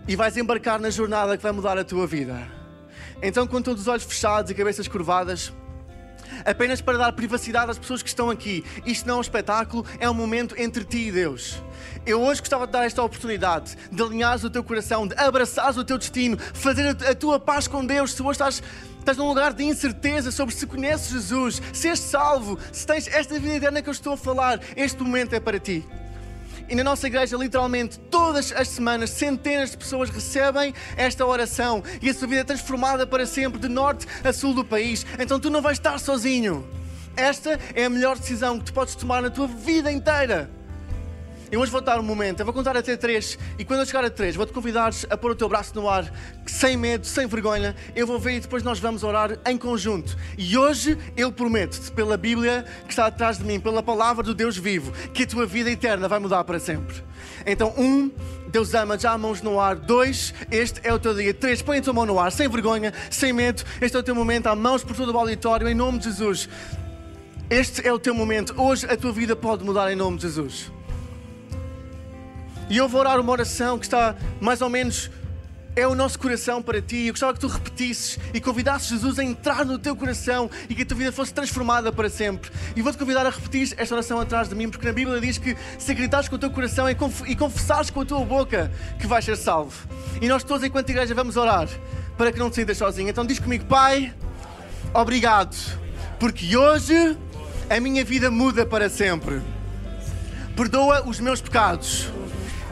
E 0.08 0.16
vais 0.16 0.36
embarcar 0.36 0.80
na 0.80 0.90
jornada 0.90 1.38
que 1.38 1.44
vai 1.44 1.52
mudar 1.52 1.78
a 1.78 1.84
tua 1.84 2.06
vida. 2.06 2.46
Então, 3.22 3.46
com 3.48 3.62
todos 3.62 3.84
os 3.84 3.88
olhos 3.88 4.04
fechados 4.04 4.52
e 4.52 4.54
cabeças 4.54 4.88
curvadas, 4.88 5.54
apenas 6.46 6.82
para 6.82 6.98
dar 6.98 7.12
privacidade 7.14 7.72
às 7.72 7.78
pessoas 7.78 8.02
que 8.02 8.10
estão 8.10 8.30
aqui. 8.30 8.64
Isto 8.86 9.08
não 9.08 9.16
é 9.16 9.18
um 9.18 9.22
espetáculo, 9.22 9.86
é 10.00 10.10
um 10.10 10.14
momento 10.14 10.56
entre 10.58 10.84
ti 10.84 11.08
e 11.08 11.12
Deus. 11.12 11.62
Eu 12.06 12.22
hoje 12.22 12.42
gostava 12.42 12.66
de 12.66 12.74
dar 12.74 12.86
esta 12.86 13.04
oportunidade 13.04 13.78
de 13.92 14.02
alinhares 14.02 14.44
o 14.44 14.50
teu 14.50 14.64
coração, 14.64 15.08
de 15.08 15.16
abraçares 15.16 15.78
o 15.78 15.84
teu 15.84 15.98
destino, 15.98 16.38
fazer 16.38 16.90
a 16.90 17.16
tua 17.16 17.40
paz 17.40 17.68
com 17.68 17.86
Deus. 17.86 18.14
Se 18.14 18.22
hoje 18.22 18.32
estás 18.32 18.64
estás 19.00 19.18
num 19.18 19.28
lugar 19.28 19.54
de 19.54 19.64
incerteza 19.64 20.32
sobre 20.32 20.54
se 20.54 20.68
conheces 20.68 21.10
Jesus, 21.10 21.62
se 21.74 21.88
és 21.88 22.00
salvo, 22.00 22.60
se 22.72 22.86
tens 22.86 23.08
esta 23.08 23.40
vida 23.40 23.56
eterna 23.56 23.82
que 23.82 23.90
eu 23.90 23.94
estou 23.94 24.14
a 24.14 24.18
falar, 24.18 24.60
este 24.76 25.02
momento 25.02 25.34
é 25.34 25.40
para 25.40 25.60
ti. 25.60 25.84
E 26.70 26.76
na 26.76 26.84
nossa 26.84 27.08
igreja, 27.08 27.36
literalmente, 27.36 28.00
todas 28.12 28.52
as 28.52 28.68
semanas, 28.68 29.10
centenas 29.10 29.72
de 29.72 29.78
pessoas 29.78 30.10
recebem 30.10 30.72
esta 30.96 31.26
oração 31.26 31.84
e 32.00 32.10
a 32.10 32.14
sua 32.14 32.28
vida 32.28 32.42
é 32.42 32.44
transformada 32.44 33.08
para 33.08 33.26
sempre, 33.26 33.60
de 33.60 33.68
norte 33.68 34.06
a 34.24 34.32
sul 34.32 34.54
do 34.54 34.64
país. 34.64 35.04
Então 35.18 35.40
tu 35.40 35.50
não 35.50 35.64
vais 35.64 35.80
estar 35.80 35.98
sozinho. 36.00 36.68
Esta 37.18 37.60
é 37.74 37.86
a 37.86 37.90
melhor 37.90 38.18
decisão 38.18 38.60
que 38.60 38.66
tu 38.66 38.74
podes 38.74 38.94
tomar 38.94 39.22
na 39.22 39.32
tua 39.32 39.48
vida 39.48 39.92
inteira. 39.92 40.59
Eu 41.52 41.62
hoje 41.62 41.72
vou 41.72 41.82
dar 41.82 42.00
um 42.00 42.04
momento, 42.04 42.42
eu 42.42 42.46
vou 42.46 42.54
contar 42.54 42.78
até 42.78 42.96
três, 42.96 43.38
e 43.58 43.66
quando 43.66 43.80
eu 43.80 43.86
chegar 43.86 44.06
a 44.06 44.10
três, 44.10 44.36
vou-te 44.36 44.54
convidar 44.54 44.92
a 45.10 45.18
pôr 45.18 45.32
o 45.32 45.36
teu 45.36 45.50
braço 45.50 45.74
no 45.74 45.90
ar, 45.90 46.12
sem 46.46 46.78
medo, 46.78 47.08
sem 47.08 47.26
vergonha. 47.26 47.76
Eu 47.96 48.06
vou 48.06 48.20
ver 48.20 48.36
e 48.36 48.40
depois 48.40 48.62
nós 48.62 48.80
vamos 48.80 49.04
orar 49.04 49.36
em 49.48 49.58
conjunto. 49.58 50.16
E 50.38 50.56
hoje 50.56 50.96
eu 51.18 51.32
prometo-te, 51.32 51.92
pela 51.92 52.18
Bíblia 52.18 52.66
que 52.86 52.92
está 52.92 53.08
atrás 53.08 53.40
de 53.40 53.46
mim, 53.46 53.60
pela 53.60 53.82
palavra 53.82 54.24
do 54.24 54.36
Deus 54.36 54.58
vivo, 54.58 54.92
que 55.12 55.24
a 55.24 55.28
tua 55.28 55.48
vida 55.48 55.72
eterna 55.72 56.08
vai 56.08 56.20
mudar 56.20 56.44
para 56.44 56.60
sempre. 56.60 57.04
Então, 57.48 57.74
um, 57.76 58.12
Deus 58.48 58.76
ama, 58.76 58.96
já 58.98 59.18
mãos 59.18 59.42
no 59.42 59.60
ar. 59.60 59.76
Dois, 59.76 60.36
este 60.52 60.80
é 60.84 60.94
o 60.94 61.00
teu 61.00 61.16
dia. 61.16 61.34
Três, 61.34 61.64
põe 61.64 61.80
a 61.80 61.82
tua 61.82 61.94
mão 61.94 62.06
no 62.06 62.20
ar, 62.20 62.32
sem 62.32 62.48
vergonha, 62.48 62.94
sem 63.10 63.34
medo. 63.34 63.64
Este 63.82 63.98
é 63.98 64.00
o 64.00 64.04
teu 64.04 64.14
momento. 64.14 64.46
Há 64.48 64.56
mãos 64.56 64.84
por 64.84 64.96
todo 64.96 65.12
o 65.12 65.18
auditório, 65.18 65.68
em 65.68 65.74
nome 65.74 65.98
de 65.98 66.06
Jesus. 66.06 66.48
Este 67.50 67.88
é 67.88 67.92
o 67.92 67.98
teu 67.98 68.14
momento. 68.14 68.54
Hoje 68.56 68.86
a 68.86 68.96
tua 68.96 69.12
vida 69.12 69.36
pode 69.36 69.64
mudar 69.64 69.92
em 69.92 69.96
nome 69.96 70.18
de 70.18 70.24
Jesus. 70.24 70.72
E 72.70 72.78
eu 72.78 72.88
vou 72.88 73.02
orar 73.02 73.20
uma 73.20 73.32
oração 73.32 73.80
que 73.80 73.86
está 73.86 74.16
mais 74.40 74.62
ou 74.62 74.70
menos 74.70 75.10
é 75.76 75.88
o 75.88 75.96
nosso 75.96 76.20
coração 76.20 76.62
para 76.62 76.82
ti. 76.82 77.08
Eu 77.08 77.14
gostava 77.14 77.34
que 77.34 77.40
tu 77.40 77.48
repetisses 77.48 78.20
e 78.34 78.40
convidasses 78.40 78.90
Jesus 78.90 79.18
a 79.18 79.24
entrar 79.24 79.66
no 79.66 79.80
teu 79.80 79.96
coração 79.96 80.50
e 80.70 80.76
que 80.76 80.84
a 80.84 80.86
tua 80.86 80.98
vida 80.98 81.12
fosse 81.12 81.34
transformada 81.34 81.92
para 81.92 82.10
sempre. 82.10 82.52
E 82.76 82.82
vou-te 82.82 82.98
convidar 82.98 83.26
a 83.26 83.30
repetir 83.30 83.74
esta 83.78 83.96
oração 83.96 84.20
atrás 84.20 84.50
de 84.50 84.56
mim, 84.56 84.70
porque 84.70 84.86
na 84.86 84.94
Bíblia 84.94 85.20
diz 85.20 85.38
que 85.38 85.56
se 85.78 85.92
acreditares 85.92 86.28
com 86.28 86.36
o 86.36 86.40
teu 86.40 86.52
coração 86.52 86.88
e 86.90 87.36
confessares 87.36 87.90
com 87.90 88.02
a 88.02 88.06
tua 88.06 88.24
boca 88.24 88.72
que 89.00 89.08
vais 89.08 89.24
ser 89.24 89.38
salvo. 89.38 89.88
E 90.22 90.28
nós 90.28 90.44
todos, 90.44 90.64
enquanto 90.64 90.90
igreja, 90.90 91.14
vamos 91.16 91.38
orar 91.38 91.68
para 92.18 92.32
que 92.32 92.40
não 92.40 92.50
te 92.50 92.58
sintas 92.58 92.78
sozinho. 92.78 93.10
Então 93.10 93.26
diz 93.26 93.40
comigo, 93.40 93.66
Pai, 93.66 94.14
obrigado, 94.94 95.56
porque 96.20 96.56
hoje 96.58 97.18
a 97.70 97.80
minha 97.80 98.04
vida 98.04 98.30
muda 98.30 98.66
para 98.66 98.90
sempre. 98.90 99.42
Perdoa 100.56 101.08
os 101.08 101.20
meus 101.20 101.40
pecados 101.40 102.10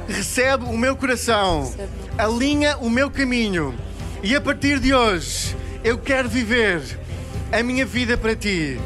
recebe 0.07 0.65
o 0.65 0.77
meu 0.77 0.95
coração, 0.95 1.73
alinha 2.17 2.77
o 2.77 2.89
meu 2.89 3.11
caminho 3.11 3.75
e 4.23 4.35
a 4.35 4.41
partir 4.41 4.79
de 4.79 4.93
hoje 4.93 5.55
eu 5.83 5.97
quero 5.97 6.27
viver 6.27 6.81
a 7.51 7.61
minha 7.61 7.85
vida 7.85 8.17
para 8.17 8.35
ti. 8.35 8.79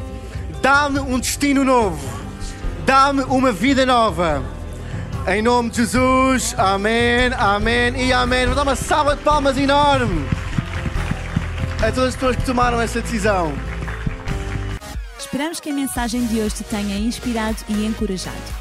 Dá-me 0.62 1.00
um 1.00 1.20
destino 1.20 1.64
novo, 1.64 2.00
dá-me 2.86 3.24
uma 3.24 3.52
vida 3.52 3.86
nova. 3.86 4.44
Em 5.28 5.42
nome 5.42 5.70
de 5.70 5.78
Jesus, 5.78 6.56
amém, 6.58 7.32
amém 7.38 8.08
e 8.08 8.12
amém. 8.12 8.48
Vou 8.48 8.56
dar 8.56 8.64
uma 8.64 8.76
salva 8.76 9.16
de 9.16 9.22
palmas 9.22 9.58
enorme 9.58 10.28
a 11.78 11.92
todas 11.92 12.10
as 12.10 12.16
pessoas 12.16 12.36
que 12.36 12.46
tomaram 12.46 12.82
essa 12.82 13.02
decisão. 13.02 13.54
Esperamos 15.18 15.60
que 15.60 15.70
a 15.70 15.74
mensagem 15.74 16.26
de 16.26 16.40
hoje 16.40 16.56
te 16.56 16.64
tenha 16.64 16.98
inspirado 16.98 17.58
e 17.70 17.86
encorajado. 17.86 18.61